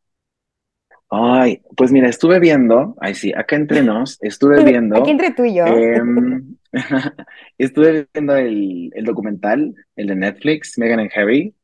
Ay, 1.10 1.62
pues 1.76 1.90
mira, 1.92 2.08
estuve 2.08 2.38
viendo, 2.38 2.96
ay 3.00 3.14
sí, 3.14 3.32
acá 3.34 3.56
entre 3.56 3.82
nos, 3.82 4.18
estuve 4.22 4.60
viendo, 4.62 5.02
Aquí 5.02 5.10
entre 5.10 5.32
tú 5.32 5.44
y 5.44 5.54
yo. 5.54 5.64
em, 5.64 6.56
estuve 7.58 8.08
viendo 8.14 8.36
el, 8.36 8.90
el 8.94 9.04
documental, 9.04 9.74
el 9.96 10.06
de 10.06 10.14
Netflix, 10.16 10.78
Meghan 10.78 11.00
and 11.00 11.10
Harry, 11.14 11.54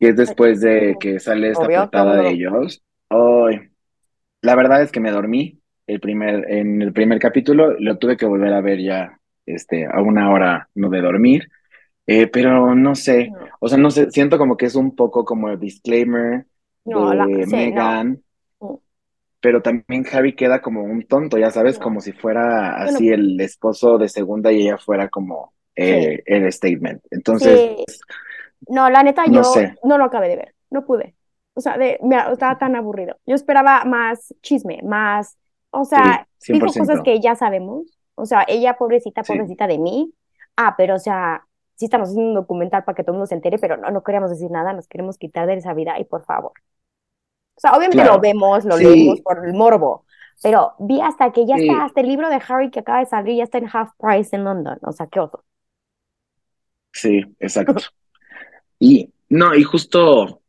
que 0.00 0.10
es 0.10 0.16
después 0.16 0.60
de 0.62 0.98
que 1.00 1.20
sale 1.20 1.50
esta 1.50 1.70
Obvio, 1.70 1.90
portada 1.90 2.14
todo 2.14 2.16
de 2.16 2.30
lo- 2.30 2.32
ellos. 2.32 2.84
Ay, 3.10 3.70
la 4.42 4.56
verdad 4.56 4.82
es 4.82 4.92
que 4.92 5.00
me 5.00 5.12
dormí 5.12 5.62
el 5.86 6.00
primer, 6.00 6.50
en 6.50 6.82
el 6.82 6.92
primer 6.92 7.18
capítulo, 7.18 7.72
lo 7.78 7.98
tuve 7.98 8.16
que 8.16 8.26
volver 8.26 8.52
a 8.54 8.60
ver 8.60 8.80
ya, 8.82 9.20
este, 9.46 9.86
a 9.86 10.00
una 10.02 10.30
hora 10.32 10.68
no 10.74 10.90
de 10.90 11.00
dormir, 11.02 11.48
eh, 12.06 12.26
pero 12.28 12.74
no 12.74 12.94
sé, 12.96 13.34
No, 13.34 13.48
o 13.60 13.68
sea, 13.68 13.78
no 13.78 13.90
sé, 13.90 14.10
siento 14.10 14.38
como 14.38 14.56
que 14.56 14.66
es 14.66 14.74
un 14.76 14.96
poco 14.96 15.24
como 15.24 15.50
el 15.50 15.60
disclaimer 15.60 16.46
no, 16.84 17.12
la- 17.14 17.30
de 17.36 17.46
sí, 17.46 17.66
no. 17.72 17.96
Meghan, 17.96 18.22
Mm. 18.60 18.76
pero 19.40 19.60
también 19.62 20.04
Harry 20.12 20.34
queda 20.34 20.62
como 20.62 20.82
un 20.82 21.06
tonto, 21.06 21.36
ya 21.38 21.50
sabes, 21.50 21.78
como 21.78 22.00
si 22.00 22.12
fuera 22.12 22.82
Bueno. 22.82 22.82
así 22.82 23.08
el 23.10 23.38
esposo 23.40 23.98
de 23.98 24.08
segunda 24.08 24.50
y 24.52 24.62
ella 24.62 24.78
fuera 24.78 25.08
como 25.08 25.52
eh, 25.76 26.22
el 26.26 26.50
statement. 26.52 27.02
Entonces, 27.10 27.68
Sí. 27.68 27.84
No, 28.68 28.90
la 28.90 29.02
neta, 29.02 29.26
No 29.26 29.42
yo 29.42 29.42
sé. 29.44 29.74
no 29.84 29.98
lo 29.98 30.04
acabé 30.04 30.28
de 30.28 30.36
ver, 30.36 30.54
no 30.70 30.84
pude. 30.86 31.16
O 31.54 31.60
sea, 31.60 31.78
de, 31.78 31.98
me, 32.02 32.16
estaba 32.32 32.58
tan 32.58 32.76
aburrido. 32.76 33.18
Yo 33.26 33.34
esperaba 33.34 33.84
más 33.84 34.34
chisme, 34.42 34.80
más, 34.84 35.38
o 35.74 35.84
sea, 35.84 36.26
Sí, 36.38 36.52
dijo 36.54 36.66
100%. 36.68 36.78
cosas 36.88 37.02
que 37.04 37.20
ya 37.20 37.34
sabemos. 37.36 37.98
O 38.16 38.26
sea, 38.26 38.44
ella, 38.48 38.76
pobrecita, 38.78 39.24
Sí. 39.24 39.32
pobrecita 39.32 39.66
de 39.66 39.78
mí. 39.78 40.14
Ah, 40.56 40.74
pero 40.76 40.94
o 40.96 40.98
sea, 40.98 41.46
sí 41.76 41.86
estamos 41.86 42.08
haciendo 42.10 42.28
un 42.30 42.34
documental 42.36 42.84
para 42.84 42.94
que 42.96 43.02
todo 43.02 43.12
el 43.12 43.18
mundo 43.18 43.26
se 43.26 43.34
entere, 43.34 43.58
pero 43.58 43.76
no, 43.76 43.90
no 43.90 44.02
queremos 44.04 44.30
decir 44.30 44.50
nada, 44.50 44.72
nos 44.72 44.86
queremos 44.88 45.18
quitar 45.18 45.46
de 45.46 45.54
esa 45.54 45.74
vida 45.74 45.98
y 45.98 46.04
por 46.04 46.24
favor. 46.24 46.52
O 47.56 47.60
sea, 47.60 47.72
obviamente 47.72 47.98
Claro. 48.02 48.14
lo 48.14 48.20
vemos, 48.20 48.64
lo 48.64 48.76
Sí. 48.78 48.84
leemos 48.84 49.20
por 49.20 49.46
el 49.46 49.54
morbo, 49.54 50.04
pero 50.42 50.74
vi 50.78 51.00
hasta 51.00 51.32
que 51.32 51.46
ya 51.46 51.56
está, 51.56 51.84
hasta 51.84 52.00
el 52.00 52.08
libro 52.08 52.28
de 52.28 52.40
Harry 52.48 52.70
que 52.70 52.80
acaba 52.80 52.98
de 53.00 53.06
salir, 53.06 53.36
ya 53.38 53.44
está 53.44 53.58
en 53.58 53.68
half 53.72 53.90
price 53.98 54.34
en 54.36 54.44
London. 54.44 54.78
O 54.82 54.92
sea, 54.92 55.06
qué 55.08 55.20
oso. 55.20 55.44
Sí, 56.92 57.22
exacto. 57.40 57.74
Y 58.78 59.12
no, 59.28 59.54
y 59.54 59.62
justo, 59.62 60.42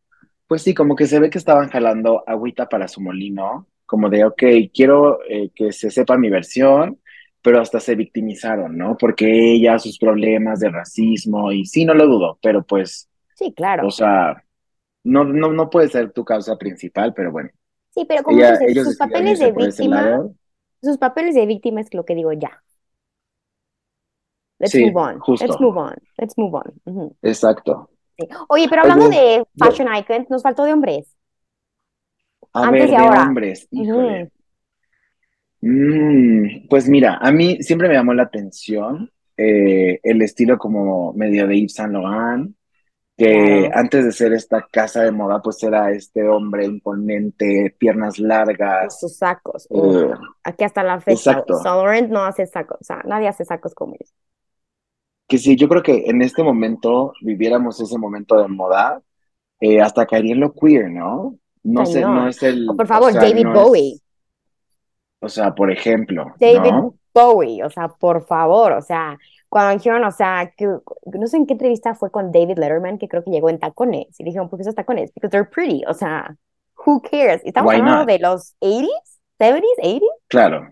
pues 0.48 0.62
sí, 0.64 0.74
como 0.74 0.96
que 0.96 1.08
se 1.08 1.20
ve 1.20 1.30
que 1.30 1.38
estaban 1.38 1.70
jalando 1.70 2.24
agüita 2.28 2.68
para 2.70 2.88
su 2.88 3.02
molino, 3.02 3.68
como 3.86 4.10
de, 4.10 4.26
ok, 4.26 4.44
quiero 4.74 5.20
eh, 5.30 5.52
que 5.54 5.72
se 5.72 5.92
sepa 5.92 6.18
mi 6.18 6.30
versión, 6.30 7.00
pero 7.42 7.62
hasta 7.62 7.80
se 7.80 7.96
victimizaron, 7.96 8.78
¿no? 8.78 8.98
Porque 8.98 9.54
ella, 9.54 9.78
sus 9.80 9.98
problemas 10.00 10.60
de 10.60 10.70
racismo, 10.70 11.52
y 11.52 11.66
sí, 11.66 11.86
no 11.86 11.94
lo 11.94 12.08
dudo, 12.08 12.40
pero 12.42 12.64
pues, 12.64 13.08
Sí, 13.36 13.54
claro. 13.54 13.88
o 13.88 13.92
sea, 13.92 14.44
no, 15.04 15.24
no, 15.24 15.52
no 15.52 15.70
puede 15.70 15.88
ser 15.90 16.12
tu 16.12 16.26
causa 16.26 16.58
principal, 16.58 17.14
pero 17.14 17.32
bueno, 17.32 17.50
Sí, 17.92 18.06
pero 18.06 18.24
como 18.24 18.38
ella, 18.38 18.58
dices, 18.58 18.84
sus 18.84 18.98
papeles 18.98 19.40
de 19.40 19.52
víctima, 19.52 20.28
sus 20.82 20.98
papeles 20.98 21.36
de 21.36 21.46
víctima 21.46 21.82
es 21.82 21.94
lo 21.94 22.04
que 22.06 22.16
digo 22.16 22.34
ya. 22.34 22.62
Let's 24.60 24.72
Sí, 24.72 24.86
move 24.86 24.98
on. 25.02 25.20
justo. 25.20 25.46
Let's 25.46 25.60
move 25.62 25.78
on. 25.78 25.96
Let's 26.18 26.38
move 26.38 26.54
on. 26.56 27.16
Exacto. 27.22 27.90
sí. 28.18 28.28
Oye, 28.48 28.68
pero 28.70 28.82
hablando 28.84 29.08
Oye, 29.08 29.18
de 29.20 29.38
yo- 29.54 29.66
fashion 29.66 29.88
icons, 29.96 30.30
nos 30.30 30.44
faltó 30.44 30.64
de 30.64 30.74
hombres. 30.74 31.16
A 32.62 32.68
Antes 32.68 32.72
ver, 32.72 32.94
y 32.94 32.96
de 32.96 33.08
ahora. 33.08 33.22
hombres, 33.22 33.68
híjole. 33.72 34.32
Mm, 35.62 36.68
pues 36.70 36.88
mira, 36.88 37.18
a 37.22 37.32
mí 37.32 37.58
siempre 37.64 37.88
me 37.88 37.96
llamó 37.96 38.14
la 38.14 38.24
atención 38.24 39.12
eh, 39.38 40.00
el 40.04 40.22
estilo 40.22 40.58
como 40.58 41.14
medio 41.14 41.48
de 41.48 41.58
Yves 41.60 41.74
Saint 41.76 41.94
Laurent, 41.94 42.56
que 43.18 43.70
antes 43.74 44.06
de 44.06 44.12
ser 44.14 44.34
esta 44.34 44.68
casa 44.72 45.04
de 45.04 45.12
moda, 45.12 45.42
pues 45.42 45.62
era 45.64 45.92
este 45.92 46.28
hombre 46.28 46.66
imponente, 46.66 47.76
piernas 47.80 48.20
largas. 48.20 49.00
sus 49.00 49.18
sacos. 49.18 49.68
Eh, 49.72 50.12
aquí 50.44 50.64
hasta 50.64 50.84
la 50.84 51.00
fecha. 51.02 51.22
exacto. 51.22 51.54
Saint 51.54 51.76
Laurent 51.78 52.10
no 52.12 52.24
hace 52.26 52.46
sacos. 52.48 52.78
O 52.82 52.84
sea, 52.84 53.02
nadie 53.06 53.28
hace 53.28 53.46
sacos 53.46 53.74
como 53.76 53.96
ellos. 53.96 54.14
que 55.28 55.38
sí, 55.38 55.56
yo 55.56 55.68
creo 55.70 55.84
que 55.84 56.06
en 56.08 56.22
este 56.22 56.44
momento 56.44 57.14
viviéramos 57.22 57.80
ese 57.82 57.98
momento 57.98 58.38
de 58.42 58.48
moda, 58.48 59.02
eh, 59.60 59.82
hasta 59.82 60.06
caería 60.06 60.34
en 60.36 60.42
lo 60.42 60.54
queer, 60.54 60.92
¿no? 60.92 61.40
No 61.66 61.86
sé, 61.86 62.08
no 62.08 62.28
es 62.30 62.42
el, 62.44 62.66
O 62.68 62.76
por 62.78 62.88
o 62.88 62.88
favor, 62.88 63.12
sea, 63.12 63.20
David 63.20 63.48
no 63.48 63.54
Bowie. 63.54 63.96
es, 63.96 64.04
o 65.20 65.30
sea, 65.30 65.54
por 65.56 65.72
ejemplo, 65.72 66.26
David 66.40 66.72
¿no? 66.72 66.96
Bowie, 67.14 67.64
o 67.64 67.70
sea, 67.70 67.88
por 67.90 68.26
favor, 68.26 68.74
o 68.74 68.82
sea, 68.82 69.18
cuando 69.50 69.74
dijeron, 69.78 70.04
o 70.04 70.12
sea, 70.12 70.52
que, 70.58 70.66
no 70.68 71.28
sé 71.28 71.38
en 71.38 71.46
qué 71.48 71.54
entrevista 71.54 71.96
fue 71.96 72.12
con 72.12 72.32
David 72.32 72.58
Letterman, 72.60 72.98
que 72.98 73.08
creo 73.08 73.24
que 73.24 73.32
llegó 73.32 73.50
en 73.50 73.60
tacones, 73.60 74.20
y 74.20 74.24
dijeron, 74.24 74.50
¿por 74.50 74.58
qué 74.60 74.64
esos 74.64 74.76
tacones? 74.76 75.14
Because 75.14 75.32
they're 75.32 75.50
pretty, 75.50 75.84
o 75.88 75.94
sea, 75.94 76.36
who 76.86 77.02
cares? 77.02 77.42
Estamos 77.46 77.74
Why 77.74 77.80
hablando 77.80 78.00
not? 78.00 78.08
de 78.08 78.20
los 78.20 78.56
80s, 78.60 78.90
70s, 79.40 79.64
80s. 79.82 80.02
Claro. 80.28 80.70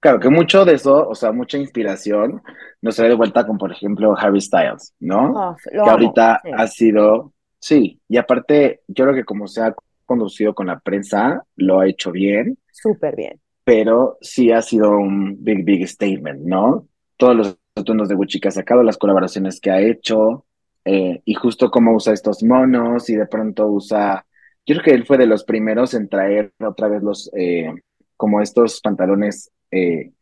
Claro, 0.00 0.20
que 0.20 0.28
mucho 0.30 0.64
de 0.64 0.74
eso, 0.74 1.08
o 1.08 1.14
sea, 1.16 1.32
mucha 1.32 1.58
inspiración 1.58 2.42
nos 2.82 2.96
trae 2.96 3.08
de 3.08 3.16
vuelta 3.16 3.46
con, 3.46 3.58
por 3.58 3.72
ejemplo, 3.72 4.14
Harry 4.16 4.40
Styles, 4.40 4.94
¿no? 5.00 5.34
Oh, 5.34 5.56
Que 5.82 5.90
amo, 5.90 5.90
ahorita 5.90 6.40
sí. 6.42 6.50
ha 6.56 6.66
sido, 6.68 7.32
sí, 7.58 8.00
y 8.08 8.16
aparte, 8.16 8.82
yo 8.86 9.04
creo 9.04 9.16
que 9.16 9.24
como 9.24 9.48
se 9.48 9.62
ha 9.62 9.74
conducido 10.08 10.54
con 10.54 10.66
la 10.68 10.80
prensa, 10.80 11.44
lo 11.56 11.80
ha 11.80 11.86
hecho 11.88 12.10
bien, 12.10 12.58
Súper 12.72 13.14
bien. 13.14 13.40
pero 13.64 14.16
sí 14.20 14.50
ha 14.50 14.62
sido 14.62 14.90
un 14.98 15.36
big, 15.44 15.64
big 15.64 15.86
statement, 15.86 16.40
¿no? 16.42 16.88
Todos 17.16 17.36
los 17.36 17.58
atuendos 17.76 18.08
de 18.08 18.14
Gucci 18.16 18.40
que 18.40 18.48
ha 18.48 18.50
sacado, 18.52 18.82
las 18.82 18.98
colaboraciones 18.98 19.60
que 19.60 19.70
ha 19.70 19.80
hecho, 19.80 20.46
eh, 20.84 21.20
y 21.24 21.34
justo 21.34 21.70
cómo 21.70 21.94
usa 21.94 22.12
estos 22.14 22.42
monos, 22.42 23.10
y 23.10 23.16
de 23.16 23.26
pronto 23.26 23.66
usa, 23.68 24.24
yo 24.66 24.74
creo 24.74 24.84
que 24.84 24.90
él 24.92 25.06
fue 25.06 25.18
de 25.18 25.26
los 25.26 25.44
primeros 25.44 25.94
en 25.94 26.08
traer 26.08 26.52
otra 26.60 26.88
vez 26.88 27.02
los, 27.02 27.30
eh, 27.36 27.70
como 28.16 28.40
estos 28.40 28.80
pantalones 28.80 29.50
eh, 29.70 30.12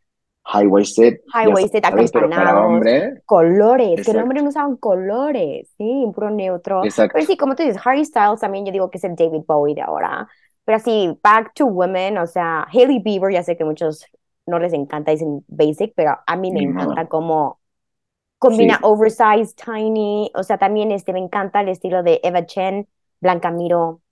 High-waisted, 1.32 1.82
sabes, 1.82 2.12
pero 2.12 2.32
para 2.32 2.50
acampanados, 2.50 3.22
colores, 3.24 4.02
que 4.02 4.12
el 4.12 4.18
exacto, 4.18 4.20
hombre 4.20 4.42
no 4.42 4.48
usaban 4.50 4.76
colores, 4.76 5.68
sí, 5.76 5.85
un 5.85 6.12
puro 6.12 6.30
neutro. 6.30 6.82
exacto, 6.85 7.12
Pero 7.12 7.26
sí, 7.26 7.37
como 7.37 7.56
tú 7.56 7.62
dices, 7.64 7.80
Harry 7.85 8.04
Styles 8.04 8.40
también 8.40 8.64
yo 8.64 8.72
digo 8.72 8.90
que 8.90 8.98
es 8.98 9.04
el 9.04 9.16
David 9.16 9.42
Bowie 9.46 9.74
de 9.74 9.82
ahora. 9.82 10.28
Pero 10.64 10.76
así, 10.76 11.18
back 11.22 11.52
to 11.54 11.66
women, 11.66 12.18
o 12.18 12.26
sea, 12.26 12.66
Hailey 12.72 13.00
Bieber, 13.00 13.32
ya 13.32 13.42
sé 13.42 13.56
que 13.56 13.64
muchos 13.64 14.06
no 14.46 14.59
les 14.59 14.72
encanta, 14.72 15.11
dicen 15.11 15.44
basic, 15.48 15.92
pero 15.96 16.18
a 16.26 16.37
mí 16.37 16.52
me 16.52 16.61
encanta 16.61 17.02
modo, 17.02 17.09
cómo 17.09 17.61
combina 18.38 18.76
sí, 18.76 18.80
oversized, 18.82 19.54
tiny, 19.56 20.30
o 20.35 20.42
sea, 20.42 20.59
también 20.59 20.92
este, 20.92 21.12
me 21.12 21.20
encanta 21.20 21.61
el 21.61 21.68
estilo 21.68 22.02
de 22.02 22.20
Eva 22.22 22.46
Chen, 22.46 22.88
Blanca 23.20 23.50
Miro, 23.50 24.02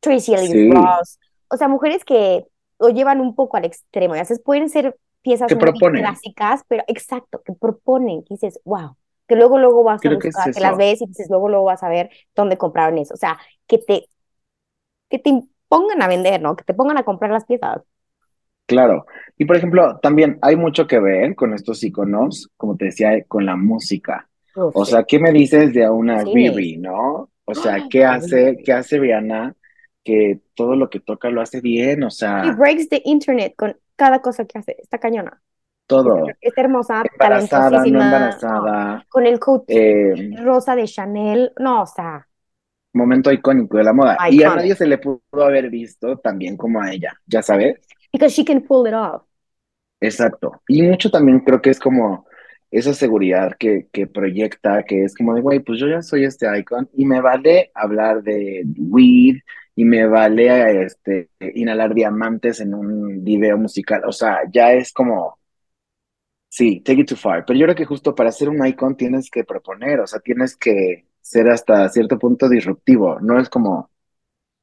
Tracy 0.00 0.34
Ellis 0.34 0.50
sí, 0.52 0.70
Ross, 0.70 1.18
o 1.48 1.56
sea, 1.56 1.68
mujeres 1.68 2.04
que 2.04 2.46
lo 2.78 2.90
llevan 2.90 3.20
un 3.20 3.34
poco 3.34 3.56
al 3.56 3.64
extremo, 3.64 4.16
ya 4.16 4.24
sabes, 4.24 4.42
pueden 4.42 4.68
ser 4.68 4.96
piezas 5.22 5.54
muy 5.56 5.90
clásicas, 5.92 6.64
pero 6.68 6.84
exacto, 6.88 7.42
que 7.44 7.52
proponen, 7.54 8.22
que 8.24 8.34
dices, 8.34 8.60
wow, 8.64 8.96
que 9.28 9.36
luego, 9.36 9.58
luego 9.58 9.84
vas 9.84 10.06
a 10.06 10.10
creo 10.10 10.18
que 10.18 10.28
es 10.28 10.36
buscar, 10.36 10.52
que 10.52 10.60
las 10.60 10.76
ves 10.76 11.02
y 11.02 11.06
dices, 11.06 11.28
luego, 11.30 11.48
luego 11.48 11.64
vas 11.64 11.82
a 11.82 11.88
ver 11.88 12.10
dónde 12.34 12.58
compraron 12.58 12.98
eso, 12.98 13.14
o 13.14 13.16
sea, 13.16 13.38
que 13.66 13.78
te, 13.78 14.06
que 15.10 15.18
te 15.18 15.30
pongan 15.68 16.02
a 16.02 16.08
vender, 16.08 16.40
¿no? 16.40 16.56
Que 16.56 16.64
te 16.64 16.74
pongan 16.74 16.98
a 16.98 17.04
comprar 17.04 17.30
las 17.30 17.44
piezas. 17.44 17.82
claro, 18.66 19.06
y 19.36 19.44
por 19.44 19.56
ejemplo, 19.56 19.98
también 20.02 20.38
hay 20.42 20.56
mucho 20.56 20.86
que 20.86 21.00
ver 21.00 21.34
con 21.34 21.54
estos 21.54 21.82
iconos, 21.84 22.50
como 22.56 22.76
te 22.76 22.86
decía, 22.86 23.24
con 23.26 23.46
la 23.46 23.56
música. 23.56 24.28
Uf, 24.54 24.76
O 24.76 24.84
sea, 24.84 25.04
¿qué 25.04 25.18
me 25.18 25.32
dices 25.32 25.72
de 25.74 25.88
una 25.90 26.24
sí, 26.24 26.32
Riri, 26.32 26.76
no? 26.78 27.30
O 27.44 27.54
sea, 27.54 27.86
¿qué 27.88 28.04
hace, 28.04 28.60
qué 28.64 28.72
hace 28.72 28.98
Rihanna? 28.98 29.56
Que 30.04 30.40
todo 30.54 30.76
lo 30.76 30.88
que 30.90 31.00
toca 31.00 31.30
lo 31.30 31.40
hace 31.42 31.60
bien, 31.60 32.04
o 32.04 32.10
sea, 32.10 32.58
breaks 32.58 32.88
the 32.88 33.02
internet 33.04 33.54
con 33.56 33.76
cada 34.00 34.22
cosa 34.22 34.46
que 34.46 34.58
hace. 34.58 34.76
Está 34.78 34.96
cañona. 34.96 35.42
todo. 35.86 36.24
Es 36.40 36.56
hermosa, 36.56 37.02
Embarazada, 37.12 37.84
no 37.84 37.84
embarazada. 37.84 39.04
Con 39.10 39.26
el 39.26 39.38
coat 39.38 39.64
eh, 39.68 40.30
rosa 40.42 40.74
de 40.74 40.86
Chanel. 40.86 41.52
No, 41.58 41.82
o 41.82 41.86
sea, 41.86 42.26
momento 42.94 43.30
icónico 43.30 43.76
de 43.76 43.84
la 43.84 43.92
moda. 43.92 44.16
Y 44.30 44.42
a 44.42 44.54
nadie 44.54 44.74
se 44.74 44.86
le 44.86 44.96
pudo 44.96 45.20
haber 45.44 45.68
visto 45.68 46.16
tan 46.16 46.38
bien 46.38 46.56
como 46.56 46.80
a 46.80 46.90
ella, 46.90 47.12
ya 47.26 47.42
sabes. 47.42 47.76
because 48.10 48.34
she 48.34 48.42
can 48.42 48.62
pull 48.62 48.86
it 48.86 48.94
off. 48.94 49.22
Exacto. 50.00 50.62
Y 50.66 50.80
mucho 50.82 51.10
también 51.10 51.40
creo 51.40 51.60
que 51.60 51.68
es 51.70 51.78
como 51.78 52.26
esa 52.70 52.94
seguridad 52.94 53.52
que, 53.58 53.88
que 53.92 54.06
proyecta, 54.06 54.82
que 54.84 55.04
es 55.04 55.14
como 55.14 55.34
de, 55.34 55.42
güey, 55.42 55.60
pues 55.60 55.78
yo 55.78 55.88
ya 55.88 56.00
soy 56.00 56.24
este 56.24 56.46
icon 56.58 56.88
y 56.94 57.04
me 57.04 57.20
vale 57.20 57.70
hablar 57.74 58.22
de 58.22 58.64
weed 58.78 59.36
y 59.80 59.84
me 59.86 60.06
vale 60.06 60.82
este, 60.84 61.30
inhalar 61.54 61.94
diamantes 61.94 62.60
en 62.60 62.74
un 62.74 63.24
video 63.24 63.56
musical. 63.56 64.02
O 64.06 64.12
sea, 64.12 64.40
ya 64.52 64.74
es 64.74 64.92
como, 64.92 65.38
sí, 66.50 66.80
take 66.80 67.00
it 67.00 67.08
too 67.08 67.16
far. 67.16 67.46
Pero 67.46 67.58
yo 67.58 67.64
creo 67.64 67.74
que 67.76 67.86
justo 67.86 68.14
para 68.14 68.30
ser 68.30 68.50
un 68.50 68.66
icon 68.66 68.94
tienes 68.94 69.30
que 69.30 69.42
proponer, 69.42 70.00
o 70.00 70.06
sea, 70.06 70.20
tienes 70.20 70.54
que 70.54 71.06
ser 71.22 71.48
hasta 71.48 71.88
cierto 71.88 72.18
punto 72.18 72.46
disruptivo. 72.50 73.20
No 73.20 73.40
es 73.40 73.48
como 73.48 73.88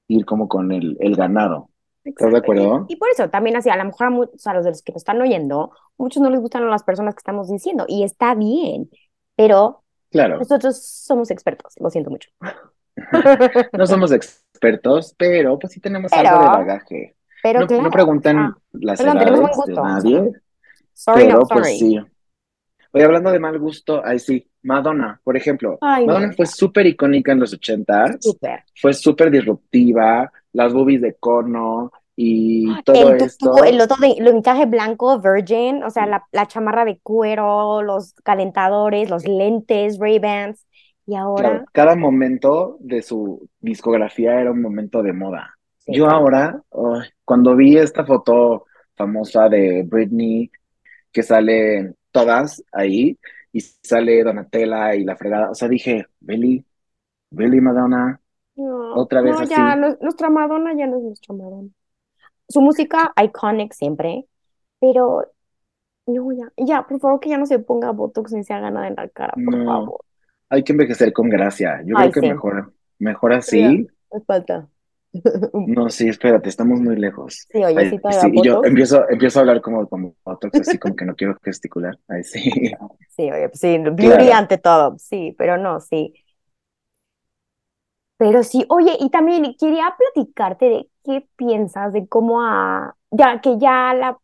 ir 0.07 0.23
como 0.23 0.47
con 0.47 0.71
el, 0.71 0.97
el 0.99 1.15
ganado. 1.15 1.71
¿Estás 2.05 2.31
de. 2.31 2.37
Y- 2.37 2.39
acuerdo? 2.41 2.85
Y, 2.87 2.95
por 2.97 3.09
eso 3.09 3.27
también 3.31 3.55
así, 3.57 3.71
a 3.71 3.77
lo 3.77 3.85
mejor 3.85 4.29
a 4.45 4.53
los 4.53 4.65
de 4.65 4.69
los 4.69 4.83
que 4.83 4.91
nos 4.91 5.01
están 5.01 5.19
oyendo, 5.19 5.71
muchos 5.97 6.21
no 6.21 6.29
les 6.29 6.41
gustan 6.41 6.69
las 6.69 6.83
personas 6.83 7.15
que 7.15 7.21
estamos 7.21 7.49
diciendo 7.49 7.85
y 7.87 8.03
está 8.03 8.35
bien, 8.35 8.91
pero 9.35 9.83
Claro. 10.11 10.37
nosotros 10.37 10.79
somos 10.79 11.31
expertos, 11.31 11.73
lo 11.79 11.89
siento 11.89 12.11
mucho. 12.11 12.29
No 13.73 13.85
somos 13.87 14.11
expertos, 14.11 15.13
pero 15.17 15.57
pues 15.59 15.73
sí 15.73 15.79
tenemos 15.79 16.11
Pero- 16.11 16.29
algo 16.29 16.41
de 16.41 16.47
bagaje. 16.49 17.15
Pero 17.43 17.59
No, 17.61 17.67
claro, 17.67 17.83
no 17.83 17.91
preguntan 17.91 18.37
ah, 18.39 18.57
las 18.73 18.97
perdón, 18.99 19.15
buen 19.17 19.27
edades 19.27 19.39
de 19.41 19.47
gusto, 19.55 19.73
sea, 19.75 19.83
nadie, 19.83 20.31
sorry, 20.93 21.23
pero 21.25 21.37
not 21.39 21.49
pues 21.49 21.65
sorry. 21.65 21.77
sí. 21.79 21.99
Oye, 22.93 23.03
hablando 23.03 23.31
de 23.31 23.39
mal 23.39 23.59
gusto, 23.59 24.03
ahí 24.03 24.17
sí, 24.17 24.49
Madonna, 24.63 25.21
por 25.23 25.37
ejemplo. 25.37 25.77
Ay, 25.81 26.05
Madonna 26.07 26.27
no, 26.27 26.33
fue 26.33 26.45
súper 26.47 26.87
icónica 26.87 27.31
en 27.31 27.39
los 27.39 27.53
ochentas, 27.53 28.17
súper. 28.21 28.63
fue 28.81 28.93
súper 28.93 29.29
disruptiva, 29.29 30.31
las 30.53 30.73
boobies 30.73 31.01
de 31.01 31.15
cono 31.19 31.91
y 32.15 32.65
todo 32.83 33.11
El 33.11 33.21
esto. 33.21 33.51
tutu, 33.51 33.63
el 33.63 33.79
otro 33.79 33.97
de, 33.97 34.07
encaje 34.29 34.65
blanco, 34.65 35.19
virgin, 35.19 35.83
o 35.83 35.91
sea, 35.91 36.07
la, 36.07 36.23
la 36.31 36.47
chamarra 36.47 36.85
de 36.85 36.99
cuero, 37.03 37.83
los 37.83 38.13
calentadores, 38.23 39.09
los 39.11 39.27
lentes, 39.27 39.99
Ray-Bans, 39.99 40.65
y 41.07 41.15
Claro, 41.33 41.63
ahora, 41.63 41.67
cada 41.71 41.95
momento 41.95 42.77
de 42.79 43.01
su 43.03 43.47
discografía 43.59 44.41
era 44.41 44.51
un 44.51 44.61
momento 44.61 45.03
de 45.03 45.13
moda. 45.13 45.57
sí, 45.77 45.93
Yo 45.93 46.07
claro. 46.07 46.31
ahora, 46.31 46.61
cuando 47.23 47.55
vi 47.55 47.77
esta 47.77 48.05
foto 48.05 48.65
famosa 48.95 49.47
de 49.49 49.83
Britney, 49.85 50.51
que 51.11 51.23
salen 51.23 51.95
todas 52.11 52.63
ahí, 52.71 53.19
y 53.51 53.61
sale 53.61 54.23
Donatella 54.23 54.95
y 54.95 55.03
la 55.05 55.15
fregada, 55.17 55.51
o 55.51 55.55
sea, 55.55 55.67
dije, 55.69 56.05
Billy, 56.19 56.65
Billy 57.31 57.61
Madonna, 57.61 58.21
No, 58.55 59.05
otra 59.05 59.21
vez 59.21 59.39
no, 59.39 59.41
así. 59.41 59.63
ya, 59.63 59.75
no- 59.75 59.95
nuestra 60.01 60.29
Madonna 60.29 60.73
ya 60.75 60.87
no 60.87 60.97
es 60.97 61.03
nuestra 61.03 61.35
Madonna. 61.35 61.69
Su 62.49 62.61
música, 62.61 63.13
iconic 63.23 63.73
siempre, 63.73 64.27
pero 64.79 65.25
no, 66.07 66.31
ya, 66.33 66.51
ya, 66.57 66.87
por 66.87 66.99
favor, 67.01 67.19
que 67.21 67.29
ya 67.29 67.37
no 67.39 67.45
se 67.47 67.59
ponga 67.59 67.91
Botox 67.91 68.33
ni 68.33 68.43
se 68.43 68.53
haga 68.53 68.71
nada 68.71 68.87
en 68.89 68.95
la 68.95 69.09
cara, 69.09 69.41
por 69.45 69.61
favor. 69.63 70.01
Hay 70.49 70.63
que 70.63 70.73
envejecer 70.73 71.13
con 71.13 71.29
gracia. 71.29 71.81
Yo 71.85 71.95
Ay, 71.95 72.11
creo 72.11 72.11
que 72.11 72.21
sí. 72.21 72.27
mejor, 72.27 72.73
mejor 72.99 73.33
así. 73.33 73.87
Me 74.11 74.21
falta. 74.25 74.69
No, 75.65 75.89
sí, 75.89 76.07
espérate, 76.07 76.47
estamos 76.49 76.79
muy 76.79 76.95
lejos. 76.95 77.49
Sí, 77.51 77.63
oye, 77.63 77.85
Ay, 77.85 77.89
sí, 77.89 77.99
sí, 78.09 78.27
y 78.33 78.41
yo 78.41 78.61
empiezo, 78.63 79.07
empiezo 79.09 79.39
a 79.39 79.41
hablar 79.41 79.61
como, 79.61 79.87
como 79.89 80.15
Botox, 80.23 80.59
así 80.61 80.79
como 80.79 80.95
que 80.95 81.05
no 81.05 81.15
quiero 81.15 81.35
gesticular. 81.43 81.99
Ay, 82.07 82.23
sí. 82.23 82.49
Sí, 83.09 83.31
oye, 83.31 83.49
pues 83.49 83.59
sí, 83.59 83.77
beauty 83.91 84.29
Claro. 84.29 84.31
ante 84.31 84.57
todo, 84.57 84.97
sí, 84.99 85.33
pero 85.37 85.57
no, 85.57 85.79
sí. 85.79 86.13
Pero 88.17 88.43
sí, 88.43 88.65
oye, 88.69 88.95
y 88.99 89.09
también 89.09 89.55
quería 89.59 89.95
platicarte 89.97 90.65
de 90.65 90.89
qué 91.03 91.27
piensas 91.35 91.93
de 91.93 92.07
cómo 92.07 92.41
ha, 92.41 92.95
ya 93.11 93.41
que 93.41 93.57
ya 93.59 93.93
la, 93.93 94.17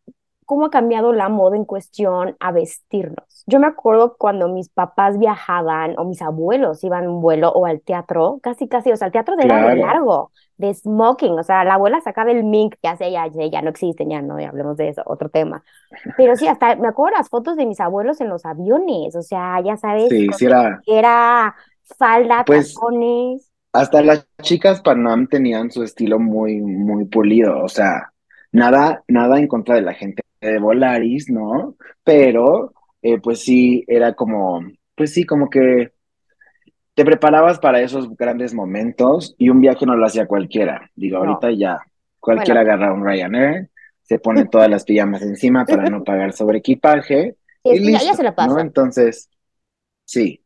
cómo 0.44 0.66
ha 0.66 0.70
cambiado 0.70 1.12
la 1.12 1.28
moda 1.28 1.56
en 1.56 1.64
cuestión 1.64 2.36
a 2.40 2.52
vestirnos. 2.52 3.44
Yo 3.46 3.60
me 3.60 3.66
acuerdo 3.66 4.16
cuando 4.18 4.48
mis 4.48 4.68
papás 4.68 5.18
viajaban 5.18 5.94
o 5.98 6.04
mis 6.04 6.22
abuelos 6.22 6.82
iban 6.84 7.04
a 7.06 7.10
un 7.10 7.20
vuelo 7.20 7.50
o 7.50 7.66
al 7.66 7.80
teatro, 7.80 8.38
casi, 8.42 8.68
casi, 8.68 8.92
o 8.92 8.96
sea, 8.96 9.06
el 9.06 9.12
teatro 9.12 9.36
de 9.36 9.44
Claro. 9.44 9.74
largo, 9.76 10.32
de 10.56 10.72
smoking, 10.72 11.38
o 11.38 11.42
sea, 11.42 11.64
la 11.64 11.74
abuela 11.74 12.00
sacaba 12.00 12.30
el 12.30 12.44
mink, 12.44 12.76
ya 12.82 12.96
sé, 12.96 13.10
ya, 13.10 13.26
ya, 13.26 13.46
ya 13.46 13.62
no 13.62 13.70
existen, 13.70 14.10
ya 14.10 14.22
no, 14.22 14.40
ya 14.40 14.48
hablemos 14.48 14.76
de 14.76 14.88
eso, 14.88 15.02
otro 15.06 15.28
tema. 15.28 15.62
Pero 16.16 16.36
sí, 16.36 16.46
hasta 16.46 16.76
me 16.76 16.88
acuerdo 16.88 17.18
las 17.18 17.28
fotos 17.28 17.56
de 17.56 17.66
mis 17.66 17.80
abuelos 17.80 18.20
en 18.20 18.28
los 18.28 18.44
aviones, 18.46 19.16
o 19.16 19.22
sea, 19.22 19.60
ya 19.62 19.76
sabes, 19.76 20.08
Sí, 20.08 20.28
era 20.86 21.54
falda, 21.98 22.44
Pues, 22.44 22.74
tacones. 22.74 23.50
Hasta 23.72 24.02
las 24.02 24.28
chicas 24.40 24.80
Panam 24.80 25.26
tenían 25.26 25.70
su 25.70 25.82
estilo 25.82 26.18
muy, 26.20 26.60
muy 26.60 27.06
pulido, 27.06 27.62
o 27.62 27.68
sea, 27.68 28.12
nada, 28.52 29.02
nada 29.08 29.38
en 29.38 29.48
contra 29.48 29.74
de 29.74 29.82
la 29.82 29.94
gente 29.94 30.23
de 30.48 30.58
Volaris, 30.58 31.30
¿no? 31.30 31.76
Pero, 32.04 32.72
eh, 33.02 33.18
pues 33.20 33.40
sí, 33.42 33.84
era 33.86 34.14
como, 34.14 34.60
pues 34.94 35.12
sí, 35.12 35.24
como 35.24 35.48
que 35.50 35.92
te 36.94 37.04
preparabas 37.04 37.58
para 37.58 37.80
esos 37.80 38.14
grandes 38.16 38.54
momentos 38.54 39.34
y 39.38 39.48
un 39.48 39.60
viaje 39.60 39.84
no 39.86 39.96
lo 39.96 40.06
hacía 40.06 40.26
cualquiera. 40.26 40.90
Digo, 40.94 41.18
No. 41.18 41.24
ahorita 41.24 41.50
ya, 41.52 41.78
cualquiera 42.20 42.62
Bueno. 42.62 42.74
agarra 42.74 42.94
un 42.94 43.04
Ryanair, 43.04 43.70
se 44.02 44.18
pone 44.18 44.44
todas 44.46 44.70
las 44.70 44.84
pijamas 44.84 45.22
encima 45.22 45.64
para 45.64 45.88
no 45.88 46.04
pagar 46.04 46.32
sobre 46.32 46.58
equipaje 46.58 47.36
y 47.64 47.70
que 47.70 47.92
ya, 47.92 47.98
listo, 47.98 48.16
se 48.16 48.22
la 48.22 48.30
¿no? 48.30 48.36
pasa. 48.36 48.60
Entonces, 48.60 49.30
sí. 50.04 50.44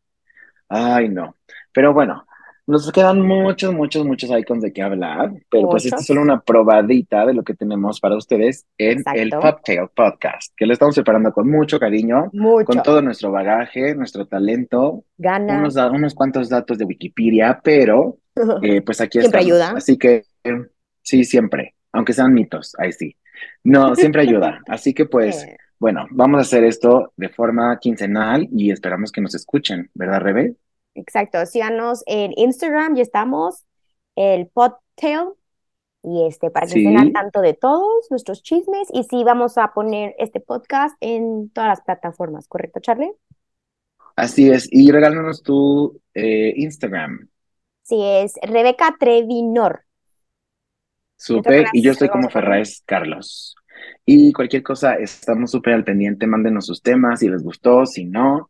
Ay, 0.68 1.08
no. 1.08 1.34
Pero 1.72 1.92
bueno, 1.92 2.26
nos 2.68 2.92
quedan 2.92 3.22
muchos, 3.22 3.72
muchos, 3.72 4.04
muchos 4.04 4.30
icons 4.30 4.62
de 4.62 4.72
qué 4.74 4.82
hablar, 4.82 5.32
pero 5.50 5.70
pues 5.70 5.86
esta 5.86 5.96
es 5.96 6.06
solo 6.06 6.20
una 6.20 6.40
probadita 6.40 7.24
de 7.24 7.32
lo 7.32 7.42
que 7.42 7.54
tenemos 7.54 7.98
para 7.98 8.14
ustedes 8.16 8.66
en 8.76 9.02
el 9.14 9.28
Exacto. 9.28 9.40
Poptail 9.40 9.88
Podcast, 9.94 10.52
que 10.54 10.66
lo 10.66 10.74
estamos 10.74 10.94
preparando 10.94 11.32
con 11.32 11.50
mucho 11.50 11.80
cariño, 11.80 12.30
con 12.66 12.82
todo 12.82 13.00
nuestro 13.00 13.32
bagaje, 13.32 13.94
nuestro 13.94 14.26
talento, 14.26 15.04
Gana. 15.16 15.60
unos, 15.60 15.76
unos 15.76 16.14
cuantos 16.14 16.50
datos 16.50 16.76
de 16.76 16.84
Wikipedia, 16.84 17.58
pero 17.64 18.18
eh, 18.62 18.82
pues 18.82 19.00
aquí 19.00 19.18
Siempre 19.18 19.40
estamos. 19.40 19.62
ayuda. 19.62 19.78
Así 19.78 19.96
que 19.96 20.24
eh, 20.44 20.66
sí, 21.00 21.24
siempre, 21.24 21.74
aunque 21.92 22.12
sean 22.12 22.34
mitos, 22.34 22.74
ahí 22.78 22.92
sí. 22.92 23.16
No, 23.64 23.94
siempre 23.94 24.22
ayuda. 24.22 24.60
Así 24.68 24.92
que 24.92 25.06
pues, 25.06 25.46
bueno, 25.78 26.06
vamos 26.10 26.38
a 26.38 26.42
hacer 26.42 26.64
esto 26.64 27.14
de 27.16 27.30
forma 27.30 27.78
quincenal 27.80 28.46
y 28.52 28.70
esperamos 28.72 29.10
que 29.10 29.22
nos 29.22 29.34
escuchen, 29.34 29.90
¿verdad, 29.94 30.20
Rebe? 30.20 30.56
Exacto. 30.98 31.46
Síganos 31.46 32.02
en 32.06 32.32
Instagram, 32.36 32.96
ya 32.96 33.02
estamos, 33.02 33.64
el 34.16 34.48
Podtail, 34.48 35.28
y 36.02 36.26
este, 36.26 36.50
para 36.50 36.66
que 36.66 36.78
estén 36.78 36.98
al 36.98 37.12
tanto 37.12 37.40
de 37.40 37.54
todos 37.54 38.10
nuestros 38.10 38.42
chismes. 38.42 38.88
Y 38.92 39.04
sí, 39.04 39.22
vamos 39.24 39.58
a 39.58 39.72
poner 39.72 40.14
este 40.18 40.40
podcast 40.40 40.96
en 41.00 41.50
todas 41.50 41.68
las 41.68 41.80
plataformas, 41.82 42.48
¿correcto, 42.48 42.80
Charlie? 42.80 43.12
Así 44.16 44.50
es, 44.50 44.68
y 44.72 44.90
regálanos 44.90 45.42
tu 45.42 46.00
eh, 46.14 46.52
Instagram. 46.56 47.28
Sí, 47.82 48.02
es 48.02 48.34
Rebeca 48.42 48.96
Trevinor. 48.98 49.84
Súper, 51.16 51.66
y 51.72 51.82
yo 51.82 51.92
estoy 51.92 52.08
como. 52.08 52.28
Ferraes 52.28 52.82
Carlos. 52.84 53.54
Y 54.04 54.32
cualquier 54.32 54.64
cosa, 54.64 54.94
estamos 54.94 55.52
súper 55.52 55.74
al 55.74 55.84
pendiente, 55.84 56.26
mándenos 56.26 56.66
sus 56.66 56.82
temas, 56.82 57.20
si 57.20 57.28
les 57.28 57.42
gustó, 57.44 57.86
si 57.86 58.04
no, 58.04 58.48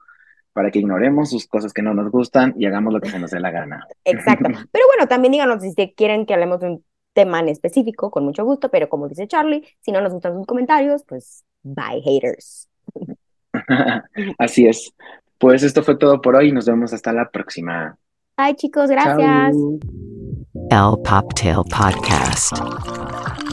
para 0.59 0.73
que 0.73 0.81
ignoremos 0.81 1.31
sus 1.31 1.47
cosas 1.47 1.73
que 1.73 1.83
no 1.83 1.95
nos 1.95 2.11
gustan 2.11 2.53
y 2.59 2.67
hagamos 2.67 2.93
lo 2.93 3.01
que 3.01 3.09
se 3.09 3.21
nos 3.21 3.31
dé 3.31 3.39
la 3.39 3.53
gana. 3.53 3.87
Exacto. 4.05 4.49
Pero 4.73 4.87
bueno, 4.89 5.07
también 5.07 5.31
díganos 5.31 5.63
si 5.63 5.73
quieren 5.93 6.27
que 6.27 6.35
hablemos 6.35 6.59
de 6.59 6.67
un 6.67 6.85
tema 7.13 7.39
en 7.39 7.49
específico, 7.49 8.11
con 8.11 8.25
mucho 8.25 8.45
gusto, 8.45 8.69
pero 8.69 8.89
como 8.89 9.07
dice 9.07 9.29
Charlie, 9.29 9.65
si 9.79 9.93
no 9.93 10.01
nos 10.01 10.13
gustan 10.13 10.35
sus 10.35 10.47
comentarios, 10.47 11.05
pues 11.07 11.45
bye 11.63 12.03
haters. 12.03 12.69
Así 14.39 14.67
es. 14.67 14.93
Pues 15.39 15.63
esto 15.63 15.85
fue 15.85 15.97
todo 15.97 16.21
por 16.21 16.35
hoy 16.35 16.49
y 16.49 16.53
nos 16.53 16.67
vemos 16.67 16.93
hasta 16.93 17.13
la 17.13 17.31
próxima. 17.31 17.97
Bye 18.37 18.57
chicos, 18.57 18.91
gracias. 18.91 19.55
Chao. 20.71 20.97
El 20.97 21.03
Poptail 21.05 21.63
Podcast. 21.71 23.48